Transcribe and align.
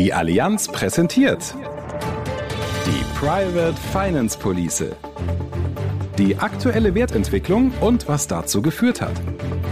Die 0.00 0.14
Allianz 0.14 0.66
präsentiert 0.66 1.54
die 2.86 3.04
Private 3.18 3.74
Finance 3.92 4.38
Police. 4.38 4.84
Die 6.16 6.38
aktuelle 6.38 6.94
Wertentwicklung 6.94 7.70
und 7.82 8.08
was 8.08 8.26
dazu 8.26 8.62
geführt 8.62 9.02
hat. 9.02 9.12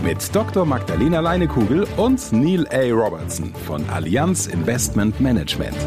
Mit 0.05 0.19
Dr. 0.37 0.67
Magdalena 0.67 1.21
Leinekugel 1.21 1.87
und 1.97 2.31
Neil 2.31 2.69
A. 2.69 2.93
Robertson 2.93 3.55
von 3.67 3.89
Allianz 3.89 4.49
Investment 4.49 5.19
Management. 5.19 5.79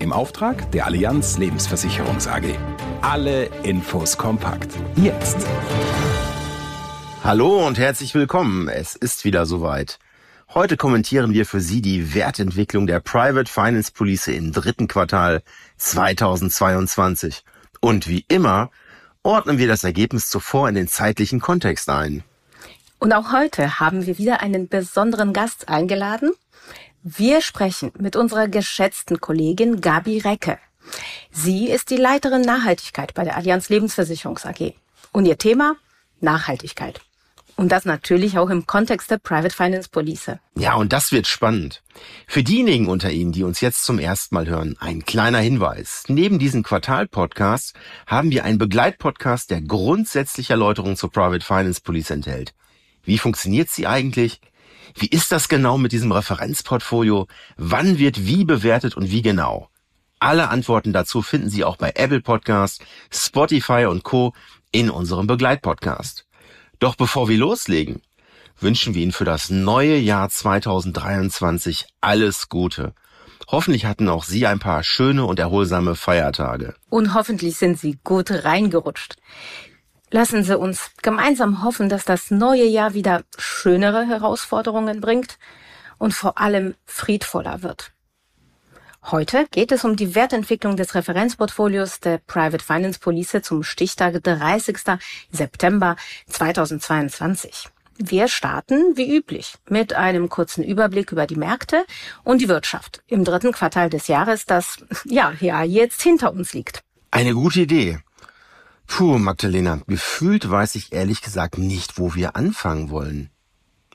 Im 0.00 0.12
Auftrag 0.12 0.70
der 0.72 0.84
Allianz 0.84 1.38
Lebensversicherungs 1.38 2.28
AG. 2.28 2.44
Alle 3.00 3.46
Infos 3.62 4.18
kompakt. 4.18 4.70
Jetzt. 4.96 5.46
Hallo 7.24 7.66
und 7.66 7.78
herzlich 7.78 8.14
willkommen. 8.14 8.68
Es 8.68 8.96
ist 8.96 9.24
wieder 9.24 9.46
soweit. 9.46 9.98
Heute 10.54 10.76
kommentieren 10.76 11.32
wir 11.32 11.46
für 11.46 11.62
Sie 11.62 11.80
die 11.80 12.14
Wertentwicklung 12.14 12.86
der 12.86 13.00
Private 13.00 13.50
Finance 13.50 13.90
Police 13.90 14.26
im 14.28 14.52
dritten 14.52 14.86
Quartal 14.86 15.42
2022. 15.78 17.42
Und 17.80 18.06
wie 18.06 18.26
immer 18.28 18.70
ordnen 19.22 19.56
wir 19.56 19.66
das 19.66 19.82
Ergebnis 19.82 20.28
zuvor 20.28 20.68
in 20.68 20.74
den 20.74 20.88
zeitlichen 20.88 21.40
Kontext 21.40 21.88
ein. 21.88 22.22
Und 22.98 23.14
auch 23.14 23.32
heute 23.32 23.80
haben 23.80 24.04
wir 24.04 24.18
wieder 24.18 24.42
einen 24.42 24.68
besonderen 24.68 25.32
Gast 25.32 25.70
eingeladen. 25.70 26.32
Wir 27.02 27.40
sprechen 27.40 27.90
mit 27.98 28.14
unserer 28.14 28.46
geschätzten 28.46 29.22
Kollegin 29.22 29.80
Gabi 29.80 30.18
Recke. 30.18 30.58
Sie 31.30 31.70
ist 31.70 31.88
die 31.88 31.96
Leiterin 31.96 32.42
Nachhaltigkeit 32.42 33.14
bei 33.14 33.24
der 33.24 33.38
Allianz 33.38 33.70
Lebensversicherungs 33.70 34.44
AG. 34.44 34.74
Und 35.12 35.24
ihr 35.24 35.38
Thema? 35.38 35.76
Nachhaltigkeit. 36.20 37.00
Und 37.56 37.70
das 37.70 37.84
natürlich 37.84 38.38
auch 38.38 38.50
im 38.50 38.66
Kontext 38.66 39.10
der 39.10 39.18
Private 39.18 39.54
Finance 39.54 39.88
Police. 39.90 40.32
Ja, 40.56 40.74
und 40.74 40.92
das 40.92 41.12
wird 41.12 41.26
spannend. 41.26 41.82
Für 42.26 42.42
diejenigen 42.42 42.88
unter 42.88 43.10
Ihnen, 43.10 43.32
die 43.32 43.44
uns 43.44 43.60
jetzt 43.60 43.84
zum 43.84 43.98
ersten 43.98 44.34
Mal 44.34 44.46
hören, 44.46 44.76
ein 44.80 45.04
kleiner 45.04 45.38
Hinweis. 45.38 46.04
Neben 46.08 46.38
diesem 46.38 46.62
Quartal-Podcast 46.62 47.74
haben 48.06 48.30
wir 48.30 48.44
einen 48.44 48.58
Begleitpodcast, 48.58 49.50
der 49.50 49.60
grundsätzliche 49.60 50.54
Erläuterungen 50.54 50.96
zur 50.96 51.10
Private 51.10 51.44
Finance 51.44 51.80
Police 51.82 52.10
enthält. 52.10 52.54
Wie 53.04 53.18
funktioniert 53.18 53.68
sie 53.68 53.86
eigentlich? 53.86 54.40
Wie 54.94 55.08
ist 55.08 55.32
das 55.32 55.48
genau 55.48 55.78
mit 55.78 55.92
diesem 55.92 56.12
Referenzportfolio? 56.12 57.26
Wann 57.56 57.98
wird 57.98 58.26
wie 58.26 58.44
bewertet 58.44 58.96
und 58.96 59.10
wie 59.10 59.22
genau? 59.22 59.68
Alle 60.18 60.48
Antworten 60.50 60.92
dazu 60.92 61.20
finden 61.20 61.50
Sie 61.50 61.64
auch 61.64 61.76
bei 61.76 61.92
Apple 61.96 62.20
Podcast, 62.20 62.84
Spotify 63.10 63.86
und 63.86 64.04
Co. 64.04 64.34
in 64.70 64.88
unserem 64.88 65.26
Begleitpodcast. 65.26 66.26
Doch 66.82 66.96
bevor 66.96 67.28
wir 67.28 67.38
loslegen, 67.38 68.02
wünschen 68.58 68.92
wir 68.96 69.02
Ihnen 69.02 69.12
für 69.12 69.24
das 69.24 69.50
neue 69.50 69.98
Jahr 69.98 70.28
2023 70.28 71.86
alles 72.00 72.48
Gute. 72.48 72.92
Hoffentlich 73.46 73.84
hatten 73.84 74.08
auch 74.08 74.24
Sie 74.24 74.48
ein 74.48 74.58
paar 74.58 74.82
schöne 74.82 75.24
und 75.24 75.38
erholsame 75.38 75.94
Feiertage. 75.94 76.74
Und 76.90 77.14
hoffentlich 77.14 77.56
sind 77.56 77.78
Sie 77.78 78.00
gut 78.02 78.32
reingerutscht. 78.32 79.14
Lassen 80.10 80.42
Sie 80.42 80.58
uns 80.58 80.90
gemeinsam 81.02 81.62
hoffen, 81.62 81.88
dass 81.88 82.04
das 82.04 82.32
neue 82.32 82.66
Jahr 82.66 82.94
wieder 82.94 83.22
schönere 83.38 84.04
Herausforderungen 84.04 85.00
bringt 85.00 85.38
und 85.98 86.14
vor 86.14 86.38
allem 86.38 86.74
friedvoller 86.84 87.62
wird. 87.62 87.92
Heute 89.10 89.46
geht 89.50 89.72
es 89.72 89.84
um 89.84 89.96
die 89.96 90.14
Wertentwicklung 90.14 90.76
des 90.76 90.94
Referenzportfolios 90.94 91.98
der 91.98 92.18
Private 92.18 92.64
Finance 92.64 93.00
Police 93.00 93.42
zum 93.42 93.64
Stichtag 93.64 94.22
30. 94.22 94.78
September 95.30 95.96
2022. 96.28 97.68
Wir 97.98 98.28
starten, 98.28 98.96
wie 98.96 99.14
üblich, 99.14 99.56
mit 99.68 99.92
einem 99.92 100.28
kurzen 100.28 100.62
Überblick 100.62 101.10
über 101.10 101.26
die 101.26 101.36
Märkte 101.36 101.84
und 102.22 102.40
die 102.40 102.48
Wirtschaft 102.48 103.02
im 103.08 103.24
dritten 103.24 103.52
Quartal 103.52 103.90
des 103.90 104.06
Jahres, 104.06 104.46
das, 104.46 104.78
ja, 105.04 105.32
ja, 105.40 105.64
jetzt 105.64 106.00
hinter 106.00 106.32
uns 106.32 106.54
liegt. 106.54 106.82
Eine 107.10 107.34
gute 107.34 107.62
Idee. 107.62 107.98
Puh, 108.86 109.18
Magdalena, 109.18 109.80
gefühlt 109.88 110.48
weiß 110.48 110.76
ich 110.76 110.92
ehrlich 110.92 111.22
gesagt 111.22 111.58
nicht, 111.58 111.98
wo 111.98 112.14
wir 112.14 112.36
anfangen 112.36 112.88
wollen. 112.90 113.30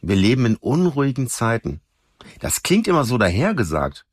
Wir 0.01 0.17
leben 0.17 0.45
in 0.45 0.57
unruhigen 0.57 1.27
Zeiten. 1.27 1.79
Das 2.39 2.61
klingt 2.61 2.87
immer 2.87 3.05
so 3.05 3.17
dahergesagt 3.17 4.05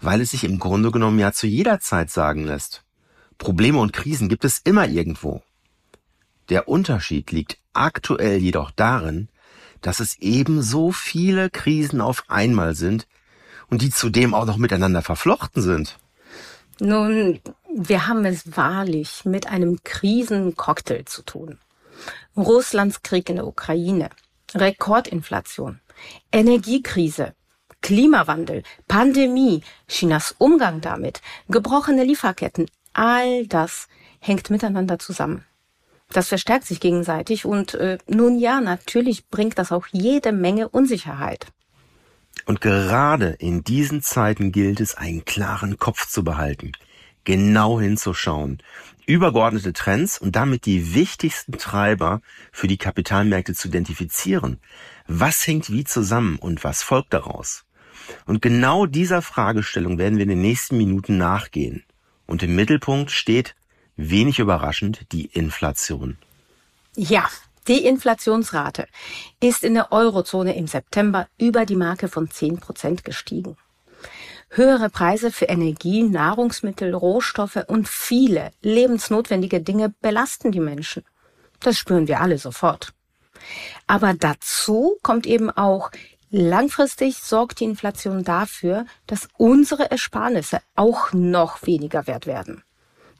weil 0.00 0.20
es 0.20 0.30
sich 0.30 0.44
im 0.44 0.58
Grunde 0.58 0.90
genommen 0.90 1.18
ja 1.18 1.32
zu 1.32 1.46
jeder 1.46 1.80
Zeit 1.80 2.10
sagen 2.10 2.44
lässt. 2.44 2.84
Probleme 3.38 3.78
und 3.78 3.92
Krisen 3.92 4.28
gibt 4.28 4.44
es 4.44 4.58
immer 4.58 4.88
irgendwo. 4.88 5.42
Der 6.48 6.68
Unterschied 6.68 7.30
liegt 7.30 7.58
aktuell 7.72 8.38
jedoch 8.38 8.70
darin, 8.70 9.28
dass 9.80 10.00
es 10.00 10.18
eben 10.18 10.62
so 10.62 10.92
viele 10.92 11.50
Krisen 11.50 12.00
auf 12.00 12.24
einmal 12.28 12.74
sind 12.74 13.06
und 13.70 13.82
die 13.82 13.90
zudem 13.90 14.34
auch 14.34 14.46
noch 14.46 14.56
miteinander 14.56 15.02
verflochten 15.02 15.62
sind. 15.62 15.98
Nun, 16.80 17.40
wir 17.74 18.06
haben 18.06 18.24
es 18.24 18.56
wahrlich 18.56 19.24
mit 19.24 19.46
einem 19.48 19.80
Krisencocktail 19.84 21.04
zu 21.04 21.22
tun. 21.22 21.58
Russlands 22.36 23.02
Krieg 23.02 23.28
in 23.28 23.36
der 23.36 23.46
Ukraine, 23.46 24.10
Rekordinflation, 24.54 25.80
Energiekrise, 26.32 27.34
Klimawandel, 27.88 28.64
Pandemie, 28.86 29.62
Chinas 29.88 30.34
Umgang 30.36 30.82
damit, 30.82 31.22
gebrochene 31.48 32.04
Lieferketten, 32.04 32.66
all 32.92 33.46
das 33.46 33.88
hängt 34.20 34.50
miteinander 34.50 34.98
zusammen. 34.98 35.46
Das 36.10 36.28
verstärkt 36.28 36.66
sich 36.66 36.80
gegenseitig 36.80 37.46
und 37.46 37.72
äh, 37.72 37.96
nun 38.06 38.38
ja, 38.38 38.60
natürlich 38.60 39.28
bringt 39.28 39.58
das 39.58 39.72
auch 39.72 39.86
jede 39.90 40.32
Menge 40.32 40.68
Unsicherheit. 40.68 41.46
Und 42.44 42.60
gerade 42.60 43.28
in 43.38 43.64
diesen 43.64 44.02
Zeiten 44.02 44.52
gilt 44.52 44.80
es, 44.80 44.94
einen 44.94 45.24
klaren 45.24 45.78
Kopf 45.78 46.06
zu 46.08 46.22
behalten, 46.22 46.72
genau 47.24 47.80
hinzuschauen, 47.80 48.58
übergeordnete 49.06 49.72
Trends 49.72 50.18
und 50.18 50.36
damit 50.36 50.66
die 50.66 50.94
wichtigsten 50.94 51.52
Treiber 51.52 52.20
für 52.52 52.66
die 52.66 52.76
Kapitalmärkte 52.76 53.54
zu 53.54 53.68
identifizieren. 53.68 54.60
Was 55.06 55.46
hängt 55.46 55.70
wie 55.70 55.84
zusammen 55.84 56.36
und 56.36 56.64
was 56.64 56.82
folgt 56.82 57.14
daraus? 57.14 57.64
Und 58.26 58.42
genau 58.42 58.86
dieser 58.86 59.22
Fragestellung 59.22 59.98
werden 59.98 60.16
wir 60.16 60.24
in 60.24 60.30
den 60.30 60.42
nächsten 60.42 60.76
Minuten 60.76 61.18
nachgehen. 61.18 61.84
Und 62.26 62.42
im 62.42 62.54
Mittelpunkt 62.54 63.10
steht, 63.10 63.54
wenig 63.96 64.38
überraschend, 64.38 65.06
die 65.12 65.26
Inflation. 65.26 66.16
Ja, 66.94 67.28
die 67.68 67.84
Inflationsrate 67.84 68.86
ist 69.40 69.62
in 69.62 69.74
der 69.74 69.92
Eurozone 69.92 70.56
im 70.56 70.66
September 70.66 71.28
über 71.38 71.66
die 71.66 71.76
Marke 71.76 72.08
von 72.08 72.30
10 72.30 72.60
Prozent 72.60 73.04
gestiegen. 73.04 73.56
Höhere 74.50 74.88
Preise 74.88 75.30
für 75.30 75.44
Energie, 75.44 76.02
Nahrungsmittel, 76.02 76.94
Rohstoffe 76.94 77.62
und 77.66 77.86
viele 77.86 78.52
lebensnotwendige 78.62 79.60
Dinge 79.60 79.90
belasten 80.00 80.52
die 80.52 80.60
Menschen. 80.60 81.04
Das 81.60 81.76
spüren 81.76 82.08
wir 82.08 82.20
alle 82.20 82.38
sofort. 82.38 82.94
Aber 83.86 84.14
dazu 84.14 84.96
kommt 85.02 85.26
eben 85.26 85.50
auch 85.50 85.90
Langfristig 86.30 87.16
sorgt 87.16 87.60
die 87.60 87.64
Inflation 87.64 88.22
dafür, 88.22 88.84
dass 89.06 89.28
unsere 89.38 89.90
Ersparnisse 89.90 90.60
auch 90.74 91.12
noch 91.12 91.66
weniger 91.66 92.06
wert 92.06 92.26
werden. 92.26 92.62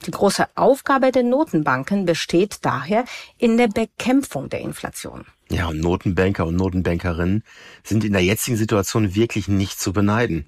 Die 0.06 0.10
große 0.10 0.46
Aufgabe 0.54 1.10
der 1.10 1.22
Notenbanken 1.22 2.04
besteht 2.04 2.58
daher 2.62 3.04
in 3.38 3.56
der 3.56 3.68
Bekämpfung 3.68 4.48
der 4.48 4.60
Inflation. 4.60 5.24
Ja, 5.50 5.68
und 5.68 5.80
Notenbanker 5.80 6.46
und 6.46 6.56
Notenbankerinnen 6.56 7.42
sind 7.82 8.04
in 8.04 8.12
der 8.12 8.22
jetzigen 8.22 8.58
Situation 8.58 9.14
wirklich 9.14 9.48
nicht 9.48 9.80
zu 9.80 9.92
beneiden. 9.92 10.46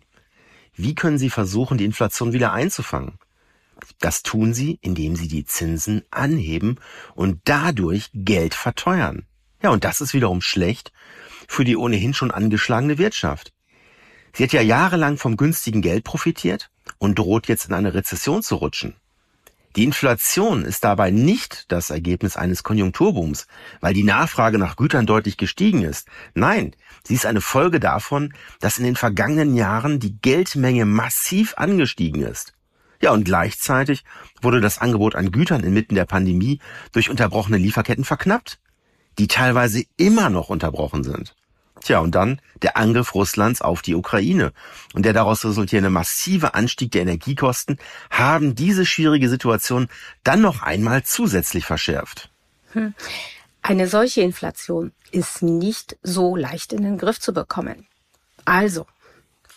Wie 0.74 0.94
können 0.94 1.18
sie 1.18 1.30
versuchen, 1.30 1.78
die 1.78 1.86
Inflation 1.86 2.32
wieder 2.32 2.52
einzufangen? 2.52 3.18
Das 3.98 4.22
tun 4.22 4.52
sie, 4.52 4.78
indem 4.82 5.16
sie 5.16 5.28
die 5.28 5.46
Zinsen 5.46 6.02
anheben 6.10 6.76
und 7.14 7.40
dadurch 7.44 8.10
Geld 8.12 8.54
verteuern. 8.54 9.24
Ja, 9.62 9.70
und 9.70 9.84
das 9.84 10.00
ist 10.00 10.12
wiederum 10.14 10.42
schlecht 10.42 10.92
für 11.50 11.64
die 11.64 11.76
ohnehin 11.76 12.14
schon 12.14 12.30
angeschlagene 12.30 12.96
Wirtschaft. 12.96 13.52
Sie 14.32 14.44
hat 14.44 14.52
ja 14.52 14.62
jahrelang 14.62 15.18
vom 15.18 15.36
günstigen 15.36 15.82
Geld 15.82 16.04
profitiert 16.04 16.70
und 16.98 17.18
droht 17.18 17.48
jetzt 17.48 17.66
in 17.66 17.74
eine 17.74 17.92
Rezession 17.92 18.40
zu 18.40 18.54
rutschen. 18.54 18.94
Die 19.74 19.82
Inflation 19.82 20.64
ist 20.64 20.84
dabei 20.84 21.10
nicht 21.10 21.64
das 21.72 21.90
Ergebnis 21.90 22.36
eines 22.36 22.62
Konjunkturbooms, 22.62 23.48
weil 23.80 23.94
die 23.94 24.04
Nachfrage 24.04 24.58
nach 24.58 24.76
Gütern 24.76 25.06
deutlich 25.06 25.36
gestiegen 25.36 25.82
ist. 25.82 26.06
Nein, 26.34 26.72
sie 27.02 27.14
ist 27.14 27.26
eine 27.26 27.40
Folge 27.40 27.80
davon, 27.80 28.32
dass 28.60 28.78
in 28.78 28.84
den 28.84 28.96
vergangenen 28.96 29.56
Jahren 29.56 29.98
die 29.98 30.16
Geldmenge 30.22 30.86
massiv 30.86 31.54
angestiegen 31.56 32.22
ist. 32.22 32.54
Ja, 33.02 33.10
und 33.10 33.24
gleichzeitig 33.24 34.04
wurde 34.40 34.60
das 34.60 34.78
Angebot 34.78 35.16
an 35.16 35.32
Gütern 35.32 35.64
inmitten 35.64 35.96
der 35.96 36.04
Pandemie 36.04 36.60
durch 36.92 37.10
unterbrochene 37.10 37.58
Lieferketten 37.58 38.04
verknappt, 38.04 38.60
die 39.18 39.26
teilweise 39.26 39.82
immer 39.96 40.30
noch 40.30 40.48
unterbrochen 40.48 41.02
sind. 41.02 41.34
Tja, 41.82 42.00
und 42.00 42.14
dann 42.14 42.40
der 42.62 42.76
Angriff 42.76 43.14
Russlands 43.14 43.62
auf 43.62 43.82
die 43.82 43.94
Ukraine 43.94 44.52
und 44.92 45.04
der 45.04 45.12
daraus 45.12 45.44
resultierende 45.44 45.90
massive 45.90 46.54
Anstieg 46.54 46.92
der 46.92 47.02
Energiekosten 47.02 47.78
haben 48.10 48.54
diese 48.54 48.84
schwierige 48.84 49.28
Situation 49.28 49.88
dann 50.22 50.42
noch 50.42 50.62
einmal 50.62 51.02
zusätzlich 51.04 51.64
verschärft. 51.64 52.30
Hm. 52.72 52.94
Eine 53.62 53.88
solche 53.88 54.20
Inflation 54.20 54.92
ist 55.10 55.42
nicht 55.42 55.96
so 56.02 56.36
leicht 56.36 56.72
in 56.72 56.82
den 56.82 56.98
Griff 56.98 57.18
zu 57.18 57.32
bekommen. 57.32 57.86
Also, 58.44 58.86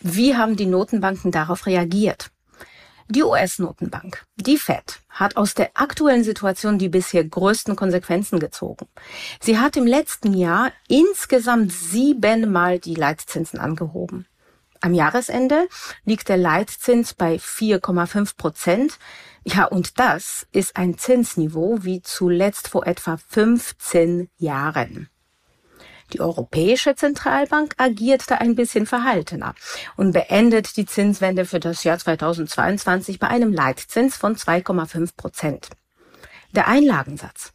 Wie 0.06 0.36
haben 0.36 0.56
die 0.56 0.66
Notenbanken 0.66 1.32
darauf 1.32 1.64
reagiert? 1.64 2.30
Die 3.08 3.22
US-Notenbank, 3.22 4.24
die 4.36 4.56
Fed, 4.56 5.00
hat 5.10 5.36
aus 5.36 5.52
der 5.52 5.72
aktuellen 5.74 6.24
Situation 6.24 6.78
die 6.78 6.88
bisher 6.88 7.22
größten 7.22 7.76
Konsequenzen 7.76 8.40
gezogen. 8.40 8.86
Sie 9.40 9.58
hat 9.58 9.76
im 9.76 9.86
letzten 9.86 10.32
Jahr 10.32 10.72
insgesamt 10.88 11.70
siebenmal 11.72 12.78
die 12.78 12.94
Leitzinsen 12.94 13.60
angehoben. 13.60 14.26
Am 14.80 14.94
Jahresende 14.94 15.68
liegt 16.04 16.28
der 16.28 16.38
Leitzins 16.38 17.14
bei 17.14 17.36
4,5 17.36 18.36
Prozent. 18.36 18.98
Ja, 19.44 19.64
und 19.64 19.98
das 19.98 20.46
ist 20.52 20.76
ein 20.76 20.96
Zinsniveau 20.96 21.78
wie 21.82 22.00
zuletzt 22.00 22.68
vor 22.68 22.86
etwa 22.86 23.16
15 23.16 24.28
Jahren. 24.38 25.08
Die 26.12 26.20
Europäische 26.20 26.94
Zentralbank 26.94 27.74
agiert 27.78 28.30
da 28.30 28.36
ein 28.36 28.54
bisschen 28.54 28.86
verhaltener 28.86 29.54
und 29.96 30.12
beendet 30.12 30.76
die 30.76 30.86
Zinswende 30.86 31.44
für 31.44 31.60
das 31.60 31.82
Jahr 31.84 31.98
2022 31.98 33.18
bei 33.18 33.28
einem 33.28 33.52
Leitzins 33.52 34.16
von 34.16 34.36
2,5 34.36 35.16
Prozent. 35.16 35.70
Der 36.52 36.68
Einlagensatz. 36.68 37.52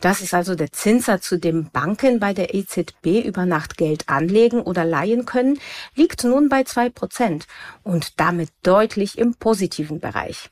Das 0.00 0.20
ist 0.20 0.34
also 0.34 0.54
der 0.54 0.72
Zinssatz, 0.72 1.26
zu 1.26 1.38
dem 1.38 1.70
Banken 1.70 2.20
bei 2.20 2.32
der 2.32 2.54
EZB 2.54 3.24
über 3.24 3.46
Nacht 3.46 3.76
Geld 3.76 4.08
anlegen 4.08 4.60
oder 4.60 4.84
leihen 4.84 5.26
können, 5.26 5.58
liegt 5.94 6.22
nun 6.22 6.48
bei 6.48 6.62
zwei 6.64 6.88
Prozent 6.88 7.46
und 7.82 8.20
damit 8.20 8.50
deutlich 8.62 9.18
im 9.18 9.34
positiven 9.34 9.98
Bereich. 9.98 10.50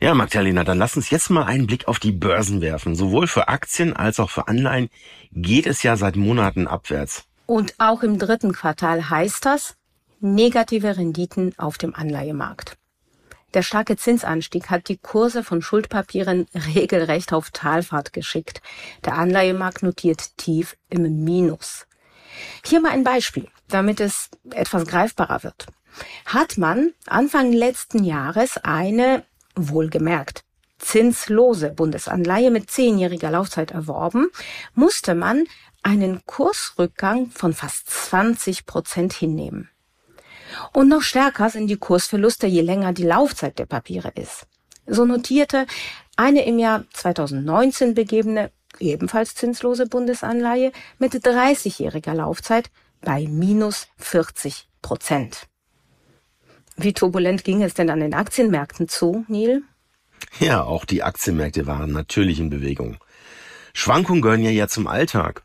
Ja, 0.00 0.14
Magdalena, 0.14 0.64
dann 0.64 0.78
lass 0.78 0.96
uns 0.96 1.10
jetzt 1.10 1.30
mal 1.30 1.44
einen 1.44 1.66
Blick 1.66 1.88
auf 1.88 1.98
die 1.98 2.12
Börsen 2.12 2.60
werfen. 2.60 2.94
Sowohl 2.94 3.26
für 3.26 3.48
Aktien 3.48 3.94
als 3.94 4.20
auch 4.20 4.30
für 4.30 4.48
Anleihen 4.48 4.88
geht 5.32 5.66
es 5.66 5.82
ja 5.82 5.96
seit 5.96 6.16
Monaten 6.16 6.66
abwärts. 6.66 7.24
Und 7.46 7.74
auch 7.78 8.02
im 8.02 8.18
dritten 8.18 8.52
Quartal 8.52 9.10
heißt 9.10 9.44
das 9.44 9.76
negative 10.20 10.96
Renditen 10.96 11.58
auf 11.58 11.78
dem 11.78 11.94
Anleihemarkt. 11.94 12.76
Der 13.54 13.62
starke 13.62 13.96
Zinsanstieg 13.96 14.70
hat 14.70 14.88
die 14.88 14.98
Kurse 14.98 15.42
von 15.42 15.60
Schuldpapieren 15.60 16.46
regelrecht 16.74 17.32
auf 17.32 17.50
Talfahrt 17.50 18.12
geschickt. 18.12 18.62
Der 19.04 19.14
Anleihemarkt 19.14 19.82
notiert 19.82 20.36
tief 20.36 20.76
im 20.88 21.24
Minus. 21.24 21.86
Hier 22.64 22.80
mal 22.80 22.92
ein 22.92 23.04
Beispiel, 23.04 23.48
damit 23.68 24.00
es 24.00 24.30
etwas 24.52 24.86
greifbarer 24.86 25.42
wird. 25.42 25.66
Hat 26.26 26.56
man 26.58 26.92
Anfang 27.06 27.52
letzten 27.52 28.04
Jahres 28.04 28.56
eine 28.58 29.24
wohlgemerkt 29.56 30.44
zinslose 30.80 31.70
Bundesanleihe 31.70 32.50
mit 32.50 32.70
zehnjähriger 32.70 33.30
Laufzeit 33.30 33.70
erworben, 33.70 34.30
musste 34.74 35.14
man 35.14 35.44
einen 35.82 36.24
Kursrückgang 36.26 37.30
von 37.30 37.52
fast 37.52 37.88
20 37.88 38.66
Prozent 38.66 39.12
hinnehmen. 39.12 39.68
Und 40.72 40.88
noch 40.88 41.02
stärker 41.02 41.48
sind 41.48 41.68
die 41.68 41.76
Kursverluste, 41.76 42.46
je 42.46 42.62
länger 42.62 42.92
die 42.92 43.04
Laufzeit 43.04 43.58
der 43.58 43.66
Papiere 43.66 44.12
ist. 44.16 44.46
So 44.86 45.04
notierte 45.04 45.66
eine 46.16 46.44
im 46.44 46.58
Jahr 46.58 46.84
2019 46.92 47.94
begebene, 47.94 48.50
ebenfalls 48.78 49.34
zinslose 49.34 49.86
Bundesanleihe 49.86 50.72
mit 50.98 51.14
30-jähriger 51.14 52.14
Laufzeit 52.14 52.70
bei 53.00 53.26
minus 53.28 53.86
40 53.98 54.68
Prozent. 54.82 55.49
Wie 56.82 56.94
turbulent 56.94 57.44
ging 57.44 57.62
es 57.62 57.74
denn 57.74 57.90
an 57.90 58.00
den 58.00 58.14
Aktienmärkten 58.14 58.88
zu, 58.88 59.26
Neil? 59.28 59.62
Ja, 60.38 60.62
auch 60.62 60.86
die 60.86 61.02
Aktienmärkte 61.02 61.66
waren 61.66 61.92
natürlich 61.92 62.40
in 62.40 62.48
Bewegung. 62.48 62.96
Schwankungen 63.74 64.22
gehören 64.22 64.42
ja, 64.42 64.50
ja 64.50 64.66
zum 64.66 64.86
Alltag. 64.86 65.42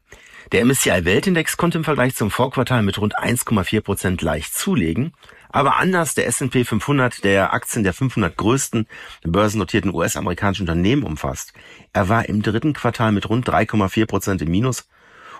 Der 0.53 0.63
MSCI 0.63 1.03
Weltindex 1.03 1.57
konnte 1.57 1.77
im 1.77 1.83
Vergleich 1.83 2.15
zum 2.15 2.31
Vorquartal 2.31 2.83
mit 2.83 2.99
rund 2.99 3.17
1,4 3.17 3.81
Prozent 3.81 4.21
leicht 4.21 4.53
zulegen, 4.53 5.13
aber 5.49 5.75
anders 5.75 6.15
der 6.15 6.27
S&P 6.27 6.63
500, 6.63 7.25
der 7.25 7.53
Aktien 7.53 7.83
der 7.83 7.93
500 7.93 8.37
größten 8.37 8.87
börsennotierten 9.23 9.93
US-amerikanischen 9.93 10.63
Unternehmen 10.63 11.03
umfasst. 11.03 11.51
Er 11.91 12.07
war 12.07 12.29
im 12.29 12.43
dritten 12.43 12.71
Quartal 12.71 13.11
mit 13.11 13.27
rund 13.27 13.49
3,4 13.49 14.05
Prozent 14.05 14.41
im 14.41 14.51
Minus 14.51 14.87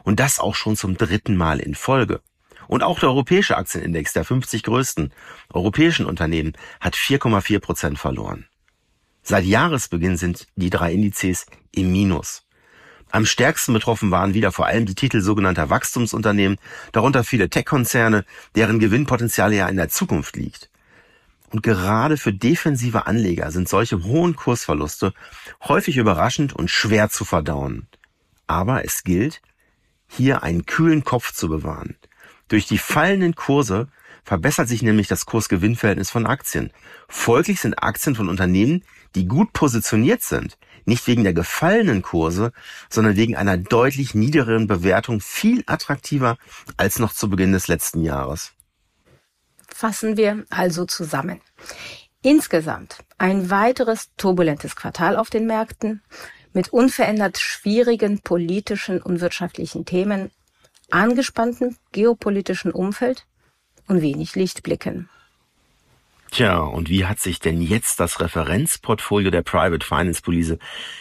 und 0.03 0.19
das 0.19 0.39
auch 0.39 0.56
schon 0.56 0.75
zum 0.75 0.97
dritten 0.97 1.38
Mal 1.38 1.59
in 1.59 1.74
Folge. 1.74 2.19
Und 2.67 2.83
auch 2.83 3.00
der 3.00 3.09
europäische 3.09 3.57
Aktienindex 3.57 4.13
der 4.13 4.25
50 4.25 4.63
größten 4.63 5.12
europäischen 5.53 6.06
Unternehmen 6.06 6.53
hat 6.79 6.95
4,4 6.95 7.59
Prozent 7.59 8.00
verloren. 8.00 8.47
Seit 9.23 9.45
Jahresbeginn 9.45 10.17
sind 10.17 10.47
die 10.56 10.69
drei 10.69 10.94
Indizes 10.94 11.45
im 11.71 11.91
Minus. 11.91 12.44
Am 13.12 13.25
stärksten 13.25 13.73
betroffen 13.73 14.12
waren 14.12 14.33
wieder 14.33 14.51
vor 14.51 14.65
allem 14.65 14.85
die 14.85 14.95
Titel 14.95 15.21
sogenannter 15.21 15.69
Wachstumsunternehmen, 15.69 16.57
darunter 16.91 17.23
viele 17.23 17.50
Tech-Konzerne, 17.50 18.25
deren 18.56 18.79
Gewinnpotenzial 18.79 19.53
ja 19.53 19.68
in 19.68 19.77
der 19.77 19.89
Zukunft 19.89 20.35
liegt. 20.35 20.69
Und 21.50 21.63
gerade 21.63 22.18
für 22.18 22.33
defensive 22.33 23.07
Anleger 23.07 23.51
sind 23.51 23.69
solche 23.69 24.03
hohen 24.03 24.35
Kursverluste 24.35 25.13
häufig 25.63 25.97
überraschend 25.97 26.53
und 26.53 26.69
schwer 26.69 27.09
zu 27.09 27.23
verdauen. 27.23 27.88
Aber 28.47 28.83
es 28.83 29.03
gilt, 29.03 29.41
hier 30.07 30.44
einen 30.44 30.65
kühlen 30.65 31.03
Kopf 31.03 31.31
zu 31.33 31.47
bewahren. 31.47 31.95
Durch 32.47 32.68
die 32.68 32.77
fallenden 32.77 33.36
Kurse 33.36 33.88
verbessert 34.24 34.68
sich 34.68 34.81
nämlich 34.81 35.07
das 35.07 35.25
Kursgewinnverhältnis 35.25 36.09
von 36.09 36.25
Aktien. 36.25 36.71
Folglich 37.07 37.62
sind 37.62 37.81
Aktien 37.81 38.15
von 38.15 38.27
Unternehmen, 38.27 38.83
die 39.13 39.27
gut 39.27 39.53
positioniert 39.53 40.24
sind, 40.24 40.57
nicht 40.86 41.06
wegen 41.07 41.24
der 41.24 41.33
gefallenen 41.33 42.01
Kurse, 42.01 42.51
sondern 42.89 43.15
wegen 43.15 43.36
einer 43.36 43.57
deutlich 43.57 44.15
niedrigeren 44.15 44.68
Bewertung 44.68 45.21
viel 45.21 45.63
attraktiver 45.68 46.38
als 46.77 47.00
noch 47.00 47.13
zu 47.13 47.30
Beginn 47.30 47.53
des 47.53 47.68
letzten 47.68 48.03
Jahres. 48.03 48.51
Fassen 49.68 50.18
wir 50.18 50.45
also 50.50 50.86
zusammen. 50.86 51.42
Insgesamt 52.21 52.97
ein 53.18 53.50
weiteres 53.50 54.09
turbulentes 54.18 54.75
Quartal 54.75 55.15
auf 55.15 55.30
den 55.30 55.45
Märkten 55.45 56.01
mit 56.53 56.69
unverändert 56.69 57.38
schwierigen 57.38 58.21
politischen 58.21 59.01
und 59.01 59.19
wirtschaftlichen 59.19 59.86
Themen 59.86 60.31
angespanntem 60.91 61.75
geopolitischen 61.91 62.71
Umfeld 62.71 63.25
und 63.87 64.01
wenig 64.01 64.35
Lichtblicken. 64.35 65.09
Tja, 66.31 66.59
und 66.59 66.89
wie 66.89 67.05
hat 67.05 67.19
sich 67.19 67.39
denn 67.39 67.61
jetzt 67.61 67.99
das 67.99 68.19
Referenzportfolio 68.19 69.31
der 69.31 69.41
Private 69.41 69.85
Finance 69.85 70.21
Police 70.21 70.57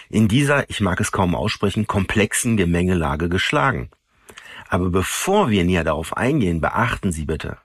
in 0.08 0.28
dieser, 0.28 0.68
ich 0.70 0.80
mag 0.80 1.00
es 1.00 1.10
kaum 1.10 1.34
aussprechen, 1.34 1.86
komplexen 1.86 2.56
Gemengelage 2.56 3.28
geschlagen? 3.28 3.90
Aber 4.68 4.90
bevor 4.90 5.50
wir 5.50 5.64
näher 5.64 5.84
darauf 5.84 6.16
eingehen, 6.16 6.60
beachten 6.60 7.10
Sie 7.10 7.24
bitte, 7.24 7.58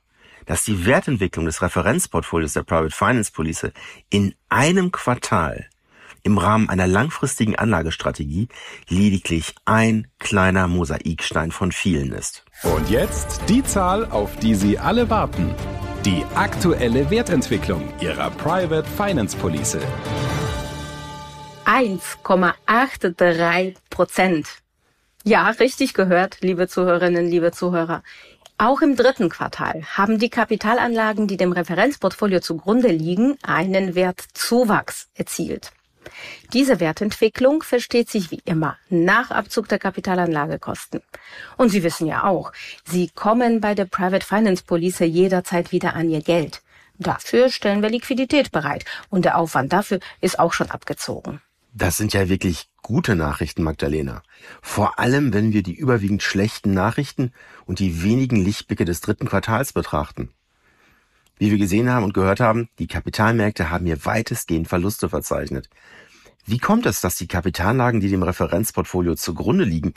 dass 0.46 0.64
die 0.64 0.86
Wertentwicklung 0.86 1.46
des 1.46 1.62
Referenzportfolios 1.62 2.54
der 2.54 2.64
Private 2.64 2.96
Finance 2.96 3.32
Police 3.32 3.72
in 4.10 4.34
einem 4.50 4.92
Quartal 4.92 5.70
im 6.24 6.38
Rahmen 6.38 6.70
einer 6.70 6.88
langfristigen 6.88 7.56
Anlagestrategie 7.56 8.48
lediglich 8.88 9.56
ein 9.66 10.08
kleiner 10.20 10.68
Mosaikstein 10.68 11.52
von 11.52 11.72
vielen 11.72 12.12
ist. 12.12 12.46
Und 12.64 12.90
jetzt 12.90 13.42
die 13.48 13.64
Zahl, 13.64 14.06
auf 14.06 14.36
die 14.38 14.56
Sie 14.56 14.80
alle 14.80 15.10
warten. 15.10 15.54
Die 16.06 16.24
aktuelle 16.36 17.10
Wertentwicklung 17.10 17.94
Ihrer 18.00 18.30
Private 18.32 18.90
Finance 18.90 19.38
Police. 19.38 19.78
1,83 21.66 23.76
Prozent. 23.90 24.48
Ja, 25.24 25.50
richtig 25.50 25.94
gehört, 25.94 26.38
liebe 26.42 26.68
Zuhörerinnen, 26.68 27.28
liebe 27.28 27.52
Zuhörer. 27.52 28.04
Auch 28.58 28.82
im 28.82 28.96
dritten 28.96 29.30
Quartal 29.30 29.84
haben 29.96 30.20
die 30.20 30.30
Kapitalanlagen, 30.30 31.28
die 31.28 31.38
dem 31.38 31.52
Referenzportfolio 31.52 32.40
zugrunde 32.40 32.90
liegen, 32.90 33.38
einen 33.42 33.96
Wertzuwachs 33.96 35.10
erzielt. 35.14 35.72
Diese 36.54 36.80
Wertentwicklung 36.80 37.64
versteht 37.64 38.10
sich 38.10 38.32
wie 38.32 38.42
immer 38.46 38.78
nach 38.90 39.32
Abzug 39.32 39.68
der 39.68 39.80
Kapitalanlagekosten. 39.80 41.02
Und 41.58 41.70
Sie 41.70 41.84
wissen 41.84 42.08
ja 42.08 42.24
auch, 42.24 42.52
Sie 42.86 43.10
kommen 43.10 43.62
bei 43.62 43.76
der 43.76 43.86
Private 43.86 44.26
Finance 44.26 44.64
Police 44.64 45.00
jederzeit 45.00 45.72
wieder 45.72 45.96
an 45.96 46.10
Ihr 46.10 46.22
Geld. 46.22 46.62
Dafür 46.98 47.50
stellen 47.50 47.82
wir 47.82 47.90
Liquidität 47.90 48.52
bereit 48.52 48.84
und 49.10 49.24
der 49.24 49.38
Aufwand 49.38 49.72
dafür 49.72 50.00
ist 50.20 50.38
auch 50.38 50.52
schon 50.52 50.70
abgezogen. 50.70 51.42
Das 51.74 51.98
sind 51.98 52.14
ja 52.14 52.28
wirklich 52.28 52.68
gute 52.82 53.16
Nachrichten, 53.16 53.64
Magdalena. 53.64 54.24
Vor 54.62 55.00
allem, 55.00 55.34
wenn 55.34 55.54
wir 55.54 55.64
die 55.64 55.76
überwiegend 55.76 56.24
schlechten 56.24 56.74
Nachrichten 56.74 57.32
und 57.66 57.80
die 57.80 58.04
wenigen 58.04 58.36
Lichtblicke 58.36 58.86
des 58.86 59.02
dritten 59.02 59.28
Quartals 59.28 59.72
betrachten. 59.72 60.34
Wie 61.40 61.52
wir 61.52 61.58
gesehen 61.58 61.90
haben 61.90 62.04
und 62.04 62.14
gehört 62.14 62.42
haben, 62.42 62.70
die 62.78 62.88
Kapitalmärkte 62.88 63.70
haben 63.70 63.86
hier 63.86 64.06
weitestgehend 64.06 64.68
Verluste 64.68 65.10
verzeichnet. 65.10 65.70
Wie 66.46 66.58
kommt 66.58 66.86
es, 66.86 67.00
dass 67.00 67.16
die 67.16 67.28
Kapitalanlagen, 67.28 68.02
die 68.02 68.10
dem 68.10 68.24
Referenzportfolio 68.24 69.16
zugrunde 69.16 69.64
liegen, 69.64 69.94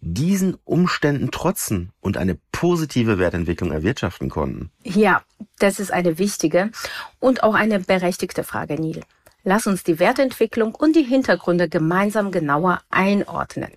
diesen 0.00 0.56
Umständen 0.64 1.30
trotzen 1.30 1.90
und 2.00 2.16
eine 2.16 2.38
positive 2.50 3.18
Wertentwicklung 3.18 3.72
erwirtschaften 3.72 4.30
konnten? 4.30 4.70
Ja, 4.84 5.22
das 5.58 5.80
ist 5.80 5.92
eine 5.92 6.18
wichtige 6.18 6.70
und 7.18 7.42
auch 7.42 7.54
eine 7.54 7.78
berechtigte 7.80 8.42
Frage, 8.42 8.80
Neil. 8.80 9.02
Lass 9.42 9.66
uns 9.66 9.84
die 9.84 9.98
Wertentwicklung 9.98 10.74
und 10.74 10.96
die 10.96 11.04
Hintergründe 11.04 11.68
gemeinsam 11.68 12.30
genauer 12.30 12.80
einordnen. 12.90 13.70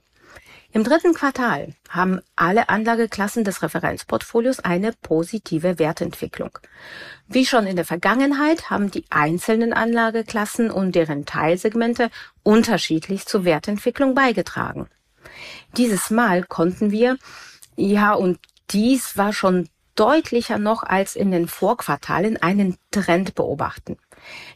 Im 0.72 0.84
dritten 0.84 1.16
Quartal 1.16 1.74
haben 1.90 2.22
alle 2.36 2.70
Anlageklassen 2.70 3.44
des 3.44 3.64
Referenzportfolios 3.64 4.60
eine 4.60 4.94
positive 5.02 5.80
Wertentwicklung. 5.80 6.52
Wie 7.28 7.48
schon 7.48 7.66
in 7.66 7.76
der 7.76 7.86
Vergangenheit 7.86 8.70
haben 8.70 8.92
die 8.92 9.06
einzelnen 9.10 9.74
Anlageklassen 9.74 10.70
und 10.70 10.94
deren 10.94 11.26
Teilsegmente 11.26 12.12
unterschiedlich 12.44 13.26
zur 13.26 13.46
Wertentwicklung 13.46 14.14
beigetragen. 14.14 14.88
Dieses 15.76 16.12
Mal 16.12 16.44
konnten 16.44 16.92
wir, 16.92 17.18
ja, 17.76 18.14
und 18.14 18.38
dies 18.70 19.18
war 19.18 19.34
schon 19.34 19.70
deutlicher 19.96 20.60
noch 20.60 20.84
als 20.84 21.16
in 21.16 21.32
den 21.32 21.48
Vorquartalen 21.48 22.38
einen 22.38 22.78
Trend 22.92 23.34
beobachten. 23.34 23.98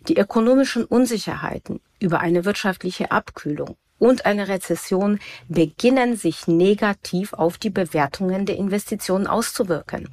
Die 0.08 0.18
ökonomischen 0.18 0.86
Unsicherheiten 0.86 1.82
über 2.00 2.20
eine 2.20 2.46
wirtschaftliche 2.46 3.12
Abkühlung 3.12 3.78
und 4.04 4.26
eine 4.26 4.50
Rezession 4.50 5.18
beginnen 5.48 6.18
sich 6.18 6.46
negativ 6.46 7.32
auf 7.32 7.58
die 7.58 7.70
Bewertungen 7.70 8.46
der 8.46 8.58
Investitionen 8.58 9.28
auszuwirken. 9.28 10.10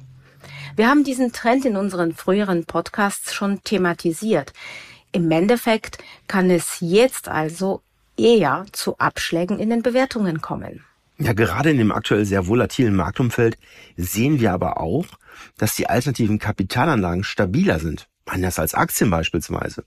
Wir 0.77 0.87
haben 0.87 1.03
diesen 1.03 1.33
Trend 1.33 1.65
in 1.65 1.75
unseren 1.75 2.13
früheren 2.13 2.63
Podcasts 2.63 3.33
schon 3.33 3.61
thematisiert. 3.65 4.53
Im 5.11 5.29
Endeffekt 5.29 5.97
kann 6.29 6.49
es 6.49 6.77
jetzt 6.79 7.27
also 7.27 7.81
eher 8.15 8.65
zu 8.71 8.97
Abschlägen 8.97 9.59
in 9.59 9.69
den 9.69 9.81
Bewertungen 9.81 10.39
kommen. 10.39 10.85
Ja, 11.17 11.33
gerade 11.33 11.71
in 11.71 11.77
dem 11.77 11.91
aktuell 11.91 12.23
sehr 12.23 12.47
volatilen 12.47 12.95
Marktumfeld 12.95 13.57
sehen 13.97 14.39
wir 14.39 14.53
aber 14.53 14.79
auch, 14.79 15.05
dass 15.57 15.75
die 15.75 15.89
alternativen 15.89 16.39
Kapitalanlagen 16.39 17.25
stabiler 17.25 17.79
sind, 17.79 18.07
anders 18.25 18.59
als 18.59 18.73
Aktien 18.73 19.09
beispielsweise. 19.09 19.83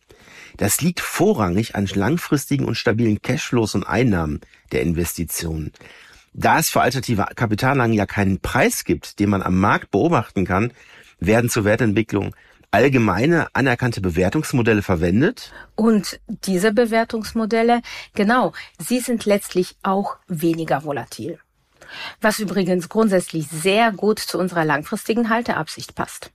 Das 0.57 0.81
liegt 0.81 1.01
vorrangig 1.01 1.75
an 1.75 1.87
langfristigen 1.87 2.65
und 2.67 2.77
stabilen 2.77 3.23
Cashflows 3.23 3.75
und 3.75 3.85
Einnahmen 3.85 4.41
der 4.73 4.83
Investitionen. 4.83 5.73
Da 6.33 6.59
es 6.59 6.69
für 6.69 6.81
alternative 6.81 7.27
Kapitalanlagen 7.37 7.95
ja 7.95 8.07
keinen 8.07 8.41
Preis 8.41 8.85
gibt, 8.85 9.21
den 9.21 9.31
man 9.31 9.43
am 9.43 9.59
Markt 9.59 9.91
beobachten 9.91 10.45
kann, 10.45 10.73
werden 11.21 11.49
zur 11.49 11.65
Wertentwicklung 11.65 12.35
allgemeine 12.73 13.47
anerkannte 13.53 14.01
Bewertungsmodelle 14.01 14.83
verwendet? 14.83 15.53
Und 15.77 16.19
diese 16.27 16.73
Bewertungsmodelle, 16.73 17.83
genau, 18.15 18.53
sie 18.81 18.99
sind 18.99 19.27
letztlich 19.27 19.77
auch 19.85 20.17
weniger 20.27 20.83
volatil. 20.83 21.39
Was 22.21 22.41
übrigens 22.41 22.89
grundsätzlich 22.89 23.47
sehr 23.47 23.93
gut 23.93 24.19
zu 24.19 24.41
unserer 24.41 24.65
langfristigen 24.65 25.29
Halteabsicht 25.29 25.95
passt. 25.95 26.33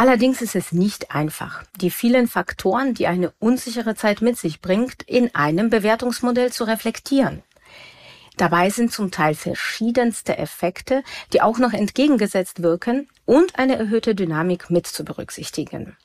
Allerdings 0.00 0.40
ist 0.40 0.56
es 0.56 0.72
nicht 0.72 1.10
einfach, 1.10 1.62
die 1.78 1.90
vielen 1.90 2.26
Faktoren, 2.26 2.94
die 2.94 3.06
eine 3.06 3.34
unsichere 3.38 3.94
Zeit 3.94 4.22
mit 4.22 4.38
sich 4.38 4.62
bringt, 4.62 5.02
in 5.02 5.34
einem 5.34 5.68
Bewertungsmodell 5.68 6.50
zu 6.50 6.64
reflektieren. 6.64 7.42
Dabei 8.38 8.70
sind 8.70 8.94
zum 8.94 9.10
Teil 9.10 9.34
verschiedenste 9.34 10.38
Effekte, 10.38 11.02
die 11.34 11.42
auch 11.42 11.58
noch 11.58 11.74
entgegengesetzt 11.74 12.62
wirken 12.62 13.10
und 13.26 13.58
eine 13.58 13.76
erhöhte 13.76 14.14
Dynamik 14.14 14.70
mit 14.70 14.86
zu 14.86 15.04
berücksichtigen. 15.04 15.98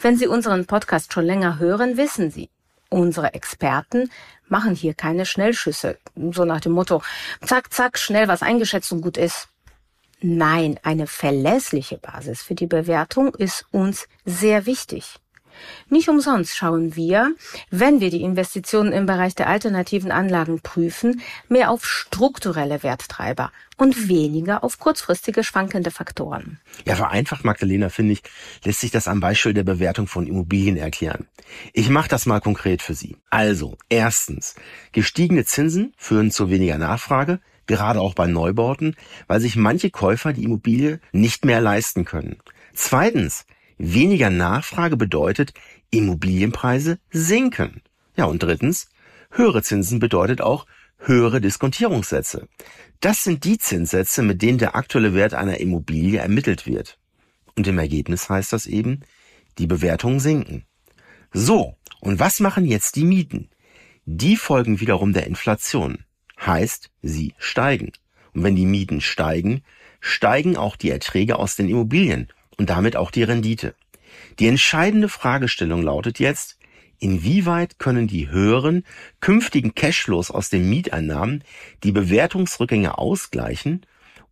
Wenn 0.00 0.16
Sie 0.16 0.26
unseren 0.26 0.66
Podcast 0.66 1.12
schon 1.12 1.26
länger 1.26 1.60
hören, 1.60 1.96
wissen 1.96 2.32
Sie, 2.32 2.50
unsere 2.88 3.34
Experten 3.34 4.10
machen 4.48 4.74
hier 4.74 4.94
keine 4.94 5.26
Schnellschüsse, 5.26 5.96
so 6.32 6.44
nach 6.44 6.60
dem 6.60 6.72
Motto, 6.72 7.02
zack, 7.40 7.72
zack, 7.72 7.98
schnell 7.98 8.26
was 8.26 8.42
eingeschätzt 8.42 8.90
und 8.90 9.00
gut 9.00 9.16
ist. 9.16 9.46
Nein, 10.20 10.78
eine 10.82 11.06
verlässliche 11.06 11.98
Basis 11.98 12.42
für 12.42 12.54
die 12.54 12.66
Bewertung 12.66 13.34
ist 13.34 13.66
uns 13.70 14.08
sehr 14.24 14.66
wichtig. 14.66 15.20
Nicht 15.88 16.08
umsonst 16.08 16.56
schauen 16.56 16.96
wir, 16.96 17.34
wenn 17.70 18.00
wir 18.00 18.10
die 18.10 18.22
Investitionen 18.22 18.92
im 18.92 19.06
Bereich 19.06 19.34
der 19.34 19.48
alternativen 19.48 20.10
Anlagen 20.10 20.60
prüfen, 20.60 21.22
mehr 21.48 21.70
auf 21.70 21.86
strukturelle 21.86 22.82
Werttreiber 22.82 23.52
und 23.76 24.08
weniger 24.08 24.64
auf 24.64 24.78
kurzfristige 24.78 25.44
schwankende 25.44 25.90
Faktoren. 25.90 26.60
Ja, 26.84 26.96
vereinfacht, 26.96 27.44
Magdalena, 27.44 27.88
finde 27.88 28.14
ich, 28.14 28.22
lässt 28.64 28.80
sich 28.80 28.90
das 28.90 29.08
am 29.08 29.20
Beispiel 29.20 29.54
der 29.54 29.64
Bewertung 29.64 30.06
von 30.06 30.26
Immobilien 30.26 30.76
erklären. 30.76 31.26
Ich 31.72 31.88
mache 31.88 32.08
das 32.08 32.26
mal 32.26 32.40
konkret 32.40 32.82
für 32.82 32.94
Sie. 32.94 33.16
Also, 33.30 33.76
erstens, 33.88 34.56
gestiegene 34.92 35.44
Zinsen 35.44 35.94
führen 35.96 36.30
zu 36.30 36.50
weniger 36.50 36.78
Nachfrage, 36.78 37.40
gerade 37.66 38.00
auch 38.00 38.14
bei 38.14 38.26
Neubauten, 38.26 38.96
weil 39.26 39.40
sich 39.40 39.56
manche 39.56 39.90
Käufer 39.90 40.32
die 40.32 40.44
Immobilie 40.44 41.00
nicht 41.12 41.44
mehr 41.44 41.60
leisten 41.60 42.04
können. 42.04 42.36
Zweitens, 42.74 43.46
Weniger 43.78 44.30
Nachfrage 44.30 44.96
bedeutet, 44.96 45.52
Immobilienpreise 45.90 46.98
sinken. 47.10 47.82
Ja, 48.16 48.24
und 48.24 48.42
drittens, 48.42 48.88
höhere 49.30 49.62
Zinsen 49.62 49.98
bedeutet 49.98 50.40
auch 50.40 50.66
höhere 50.98 51.42
Diskontierungssätze. 51.42 52.48
Das 53.00 53.22
sind 53.22 53.44
die 53.44 53.58
Zinssätze, 53.58 54.22
mit 54.22 54.40
denen 54.40 54.58
der 54.58 54.76
aktuelle 54.76 55.12
Wert 55.12 55.34
einer 55.34 55.60
Immobilie 55.60 56.18
ermittelt 56.18 56.66
wird. 56.66 56.98
Und 57.54 57.66
im 57.66 57.78
Ergebnis 57.78 58.30
heißt 58.30 58.52
das 58.52 58.66
eben, 58.66 59.00
die 59.58 59.66
Bewertungen 59.66 60.20
sinken. 60.20 60.64
So, 61.32 61.76
und 62.00 62.18
was 62.18 62.40
machen 62.40 62.64
jetzt 62.64 62.96
die 62.96 63.04
Mieten? 63.04 63.50
Die 64.06 64.36
folgen 64.36 64.80
wiederum 64.80 65.12
der 65.12 65.26
Inflation. 65.26 66.04
Heißt, 66.40 66.90
sie 67.02 67.34
steigen. 67.38 67.92
Und 68.34 68.42
wenn 68.44 68.56
die 68.56 68.66
Mieten 68.66 69.00
steigen, 69.00 69.62
steigen 70.00 70.56
auch 70.56 70.76
die 70.76 70.90
Erträge 70.90 71.38
aus 71.38 71.56
den 71.56 71.68
Immobilien 71.68 72.28
und 72.56 72.70
damit 72.70 72.96
auch 72.96 73.10
die 73.10 73.22
Rendite. 73.22 73.74
Die 74.38 74.48
entscheidende 74.48 75.08
Fragestellung 75.08 75.82
lautet 75.82 76.18
jetzt, 76.18 76.58
inwieweit 76.98 77.78
können 77.78 78.06
die 78.06 78.28
höheren 78.30 78.84
künftigen 79.20 79.74
Cashflows 79.74 80.30
aus 80.30 80.48
den 80.50 80.68
Mieteinnahmen 80.68 81.44
die 81.82 81.92
Bewertungsrückgänge 81.92 82.98
ausgleichen 82.98 83.84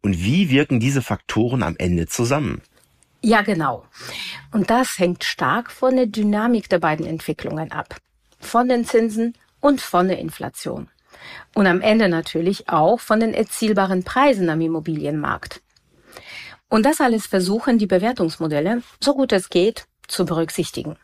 und 0.02 0.22
wie 0.22 0.50
wirken 0.50 0.80
diese 0.80 1.02
Faktoren 1.02 1.62
am 1.62 1.76
Ende 1.78 2.06
zusammen? 2.06 2.60
Ja, 3.22 3.40
genau. 3.40 3.86
Und 4.52 4.68
das 4.68 4.98
hängt 4.98 5.24
stark 5.24 5.70
von 5.70 5.96
der 5.96 6.06
Dynamik 6.06 6.68
der 6.68 6.78
beiden 6.78 7.06
Entwicklungen 7.06 7.72
ab. 7.72 7.96
Von 8.38 8.68
den 8.68 8.84
Zinsen 8.84 9.32
und 9.60 9.80
von 9.80 10.08
der 10.08 10.18
Inflation. 10.18 10.90
Und 11.54 11.66
am 11.66 11.80
Ende 11.80 12.08
natürlich 12.08 12.68
auch 12.68 13.00
von 13.00 13.20
den 13.20 13.34
erzielbaren 13.34 14.02
Preisen 14.04 14.48
am 14.50 14.60
Immobilienmarkt. 14.60 15.60
Und 16.68 16.84
das 16.84 17.00
alles 17.00 17.26
versuchen 17.26 17.78
die 17.78 17.86
Bewertungsmodelle, 17.86 18.82
so 19.00 19.14
gut 19.14 19.32
es 19.32 19.48
geht, 19.48 19.86
zu 20.08 20.24
berücksichtigen. 20.24 20.96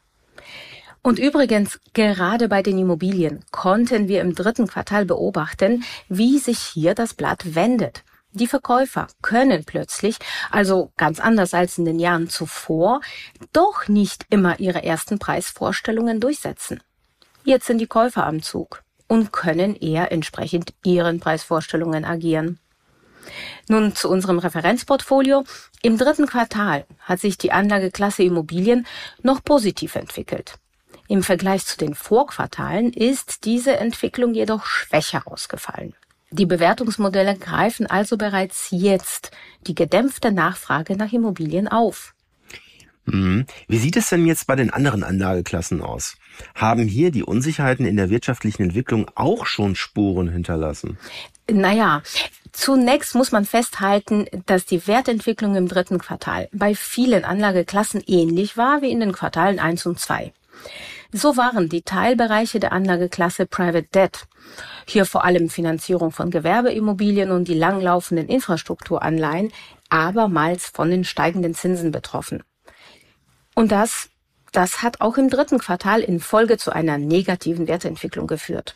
Und 1.03 1.19
übrigens, 1.19 1.81
gerade 1.95 2.49
bei 2.49 2.63
den 2.63 2.79
Immobilien 2.79 3.45
konnten 3.53 4.09
wir 4.09 4.21
im 4.21 4.35
dritten 4.35 4.67
Quartal 4.67 5.07
beobachten, 5.07 5.85
wie 6.09 6.39
sich 6.39 6.59
hier 6.59 6.95
das 6.95 7.15
Blatt 7.15 7.55
wendet. 7.55 8.03
Die 8.33 8.47
Verkäufer 8.47 9.09
können 9.23 9.65
plötzlich, 9.65 10.19
also 10.51 10.93
ganz 10.97 11.19
anders 11.19 11.55
als 11.55 11.79
in 11.79 11.85
den 11.85 11.99
Jahren 11.99 12.29
zuvor, 12.29 13.01
doch 13.53 13.89
nicht 13.89 14.27
immer 14.31 14.61
ihre 14.61 14.85
ersten 14.85 15.19
Preisvorstellungen 15.19 16.21
durchsetzen. 16.21 16.81
Jetzt 17.45 17.67
sind 17.67 17.79
die 17.79 17.87
Käufer 17.87 18.27
am 18.27 18.43
Zug 18.43 18.83
und 19.11 19.33
können 19.33 19.75
eher 19.75 20.13
entsprechend 20.13 20.73
ihren 20.85 21.19
Preisvorstellungen 21.19 22.05
agieren. 22.05 22.61
Nun 23.69 23.97
zu 23.97 24.09
unserem 24.09 24.39
Referenzportfolio. 24.39 25.43
Im 25.83 25.99
dritten 25.99 26.27
Quartal 26.27 26.87
hat 27.01 27.19
sich 27.19 27.37
die 27.37 27.51
Anlageklasse 27.51 28.23
Immobilien 28.23 28.87
noch 29.21 29.43
positiv 29.43 29.97
entwickelt. 29.97 30.55
Im 31.09 31.25
Vergleich 31.25 31.67
zu 31.67 31.77
den 31.77 31.97
Vorquartalen 31.97 32.93
ist 32.93 33.45
diese 33.45 33.77
Entwicklung 33.79 34.33
jedoch 34.33 34.65
schwächer 34.65 35.23
ausgefallen. 35.25 35.95
Die 36.31 36.47
Bewertungsmodelle 36.47 37.37
greifen 37.37 37.89
also 37.89 38.17
bereits 38.17 38.69
jetzt 38.71 39.33
die 39.67 39.75
gedämpfte 39.75 40.31
Nachfrage 40.31 40.97
nach 40.97 41.13
Immobilien 41.13 41.67
auf. 41.67 42.15
Mhm. 43.07 43.47
Wie 43.69 43.79
sieht 43.79 43.97
es 43.97 44.09
denn 44.09 44.27
jetzt 44.27 44.47
bei 44.47 44.57
den 44.57 44.71
anderen 44.71 45.03
Anlageklassen 45.03 45.81
aus? 45.83 46.17
Haben 46.55 46.87
hier 46.87 47.11
die 47.11 47.25
Unsicherheiten 47.25 47.87
in 47.87 47.97
der 47.97 48.11
wirtschaftlichen 48.11 48.63
Entwicklung 48.63 49.11
auch 49.15 49.47
schon 49.47 49.75
Spuren 49.75 50.29
hinterlassen? 50.29 50.99
Naja, 51.51 52.03
Zunächst 52.53 53.15
muss 53.15 53.31
man 53.31 53.45
festhalten, 53.45 54.27
dass 54.47 54.67
die 54.67 54.87
Wertentwicklung 54.87 55.55
im 55.55 55.69
dritten 55.69 55.99
Quartal 55.99 56.49
bei 56.53 56.75
vielen 56.75 57.25
Anlageklassen 57.25 58.03
ähnlich 58.07 58.57
war 58.57 58.83
wie 58.83 58.91
in 58.91 59.01
den 59.01 59.13
Quartalen 59.13 59.61
1 59.61 59.87
und 59.87 60.01
2. 60.01 60.33
So 61.13 61.37
waren 61.37 61.69
die 61.69 61.83
Teilbereiche 61.83 62.61
der 62.61 62.73
Anlageklasse 62.73 63.47
Private 63.47 63.89
Debt, 63.95 64.27
hier 64.87 65.07
vor 65.07 65.25
allem 65.25 65.49
Finanzierung 65.49 66.13
von 66.13 66.31
Gewerbeimmobilien 66.31 67.31
und 67.31 67.49
die 67.49 67.55
langlaufenden 67.55 68.29
Infrastrukturanleihen, 68.29 69.53
abermals 69.89 70.67
von 70.67 70.91
den 70.91 71.05
steigenden 71.05 71.55
Zinsen 71.55 71.91
betroffen. 71.91 72.43
Und 73.61 73.73
das, 73.73 74.09
das 74.53 74.83
hat 74.83 75.03
auch 75.03 75.19
im 75.19 75.29
dritten 75.29 75.59
Quartal 75.59 76.01
in 76.01 76.19
Folge 76.19 76.57
zu 76.57 76.73
einer 76.73 76.97
negativen 76.97 77.69
Wertentwicklung 77.69 78.27
geführt. 78.27 78.73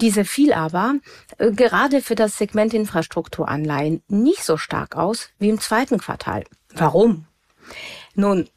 Diese 0.00 0.24
fiel 0.24 0.54
aber 0.54 0.94
äh, 1.36 1.50
gerade 1.50 2.00
für 2.00 2.14
das 2.14 2.38
Segment 2.38 2.72
Infrastrukturanleihen 2.72 4.02
nicht 4.08 4.44
so 4.44 4.56
stark 4.56 4.96
aus 4.96 5.28
wie 5.38 5.50
im 5.50 5.60
zweiten 5.60 5.98
Quartal. 5.98 6.44
Warum? 6.74 7.26
Nun, 8.14 8.48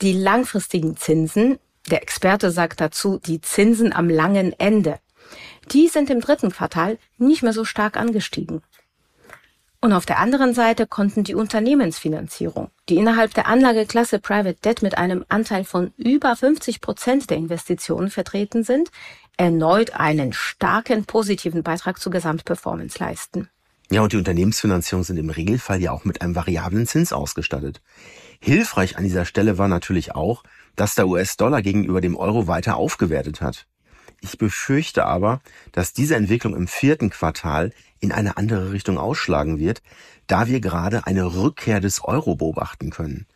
die 0.00 0.14
langfristigen 0.14 0.96
Zinsen, 0.96 1.58
der 1.90 2.00
Experte 2.00 2.50
sagt 2.50 2.80
dazu, 2.80 3.18
die 3.18 3.42
Zinsen 3.42 3.92
am 3.92 4.08
langen 4.08 4.54
Ende, 4.58 5.00
Die 5.72 5.88
sind 5.88 6.08
im 6.08 6.22
dritten 6.22 6.50
Quartal 6.50 6.96
nicht 7.18 7.42
mehr 7.42 7.52
so 7.52 7.66
stark 7.66 7.98
angestiegen. 7.98 8.62
Und 9.80 9.92
auf 9.92 10.06
der 10.06 10.18
anderen 10.18 10.54
Seite 10.54 10.88
konnten 10.88 11.22
die 11.22 11.36
Unternehmensfinanzierung, 11.36 12.70
die 12.88 12.96
innerhalb 12.96 13.32
der 13.34 13.46
Anlageklasse 13.46 14.18
Private 14.18 14.58
Debt 14.64 14.82
mit 14.82 14.98
einem 14.98 15.24
Anteil 15.28 15.64
von 15.64 15.92
über 15.96 16.34
50 16.34 16.80
Prozent 16.80 17.30
der 17.30 17.36
Investitionen 17.36 18.10
vertreten 18.10 18.64
sind, 18.64 18.90
erneut 19.36 19.94
einen 19.94 20.32
starken 20.32 21.04
positiven 21.04 21.62
Beitrag 21.62 22.00
zur 22.00 22.10
Gesamtperformance 22.10 22.98
leisten. 22.98 23.48
Ja, 23.90 24.02
und 24.02 24.12
die 24.12 24.16
Unternehmensfinanzierung 24.16 25.04
sind 25.04 25.16
im 25.16 25.30
Regelfall 25.30 25.80
ja 25.80 25.92
auch 25.92 26.04
mit 26.04 26.22
einem 26.22 26.34
variablen 26.34 26.86
Zins 26.86 27.12
ausgestattet. 27.12 27.80
Hilfreich 28.40 28.98
an 28.98 29.04
dieser 29.04 29.24
Stelle 29.24 29.58
war 29.58 29.68
natürlich 29.68 30.14
auch, 30.14 30.42
dass 30.74 30.96
der 30.96 31.06
US-Dollar 31.06 31.62
gegenüber 31.62 32.00
dem 32.00 32.16
Euro 32.16 32.48
weiter 32.48 32.76
aufgewertet 32.76 33.40
hat. 33.40 33.66
Ich 34.20 34.36
befürchte 34.36 35.06
aber, 35.06 35.40
dass 35.72 35.92
diese 35.92 36.16
Entwicklung 36.16 36.56
im 36.56 36.66
vierten 36.66 37.08
Quartal 37.10 37.72
in 38.00 38.12
eine 38.12 38.36
andere 38.36 38.72
Richtung 38.72 38.98
ausschlagen 38.98 39.58
wird, 39.58 39.82
da 40.26 40.46
wir 40.46 40.60
gerade 40.60 41.06
eine 41.06 41.34
Rückkehr 41.34 41.80
des 41.80 42.04
Euro 42.04 42.36
beobachten 42.36 42.90
können. 42.90 43.26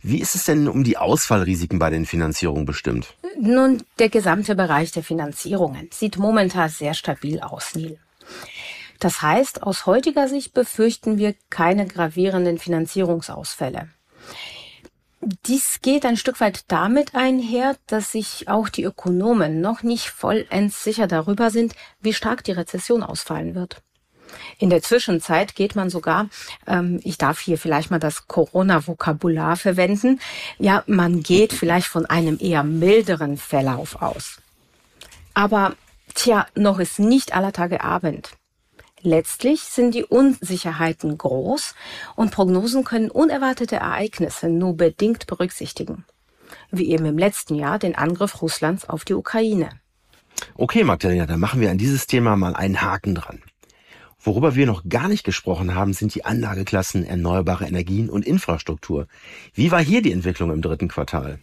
Wie 0.00 0.20
ist 0.20 0.34
es 0.34 0.44
denn 0.44 0.68
um 0.68 0.84
die 0.84 0.96
Ausfallrisiken 0.96 1.78
bei 1.78 1.90
den 1.90 2.06
Finanzierungen 2.06 2.66
bestimmt? 2.66 3.16
Nun, 3.40 3.82
der 3.98 4.08
gesamte 4.08 4.54
Bereich 4.54 4.92
der 4.92 5.02
Finanzierungen 5.02 5.88
sieht 5.92 6.18
momentan 6.18 6.68
sehr 6.68 6.94
stabil 6.94 7.40
aus, 7.40 7.74
Neil. 7.74 7.98
Das 9.00 9.22
heißt, 9.22 9.62
aus 9.62 9.86
heutiger 9.86 10.28
Sicht 10.28 10.54
befürchten 10.54 11.18
wir 11.18 11.34
keine 11.50 11.86
gravierenden 11.86 12.58
Finanzierungsausfälle. 12.58 13.88
Dies 15.20 15.80
geht 15.82 16.06
ein 16.06 16.16
Stück 16.16 16.40
weit 16.40 16.64
damit 16.68 17.14
einher, 17.14 17.76
dass 17.86 18.12
sich 18.12 18.48
auch 18.48 18.68
die 18.68 18.84
Ökonomen 18.84 19.60
noch 19.60 19.82
nicht 19.82 20.10
vollends 20.10 20.84
sicher 20.84 21.08
darüber 21.08 21.50
sind, 21.50 21.74
wie 22.00 22.14
stark 22.14 22.44
die 22.44 22.52
Rezession 22.52 23.02
ausfallen 23.02 23.54
wird. 23.54 23.82
In 24.58 24.70
der 24.70 24.82
Zwischenzeit 24.82 25.54
geht 25.54 25.74
man 25.74 25.90
sogar, 25.90 26.28
ähm, 26.66 27.00
ich 27.02 27.18
darf 27.18 27.40
hier 27.40 27.58
vielleicht 27.58 27.90
mal 27.90 27.98
das 27.98 28.28
Corona-Vokabular 28.28 29.56
verwenden, 29.56 30.20
ja, 30.58 30.84
man 30.86 31.22
geht 31.22 31.52
vielleicht 31.52 31.86
von 31.86 32.06
einem 32.06 32.38
eher 32.40 32.62
milderen 32.62 33.38
Verlauf 33.38 34.00
aus. 34.02 34.40
Aber, 35.34 35.74
tja, 36.14 36.46
noch 36.54 36.78
ist 36.78 36.98
nicht 36.98 37.34
aller 37.34 37.52
Tage 37.52 37.82
Abend. 37.82 38.30
Letztlich 39.02 39.60
sind 39.60 39.94
die 39.94 40.04
Unsicherheiten 40.04 41.16
groß 41.16 41.74
und 42.16 42.30
Prognosen 42.32 42.84
können 42.84 43.10
unerwartete 43.10 43.76
Ereignisse 43.76 44.48
nur 44.48 44.76
bedingt 44.76 45.26
berücksichtigen. 45.26 46.04
Wie 46.70 46.90
eben 46.90 47.04
im 47.04 47.18
letzten 47.18 47.54
Jahr 47.54 47.78
den 47.78 47.94
Angriff 47.94 48.42
Russlands 48.42 48.88
auf 48.88 49.04
die 49.04 49.14
Ukraine. 49.14 49.70
Okay, 50.54 50.84
Magdalena, 50.84 51.26
dann 51.26 51.40
machen 51.40 51.60
wir 51.60 51.70
an 51.70 51.78
dieses 51.78 52.06
Thema 52.06 52.36
mal 52.36 52.54
einen 52.54 52.80
Haken 52.80 53.14
dran. 53.14 53.42
Worüber 54.20 54.56
wir 54.56 54.66
noch 54.66 54.82
gar 54.88 55.08
nicht 55.08 55.24
gesprochen 55.24 55.74
haben, 55.74 55.92
sind 55.92 56.14
die 56.14 56.24
Anlageklassen 56.24 57.04
erneuerbare 57.04 57.66
Energien 57.66 58.10
und 58.10 58.26
Infrastruktur. 58.26 59.06
Wie 59.54 59.70
war 59.70 59.80
hier 59.80 60.02
die 60.02 60.12
Entwicklung 60.12 60.50
im 60.50 60.60
dritten 60.60 60.88
Quartal? 60.88 61.38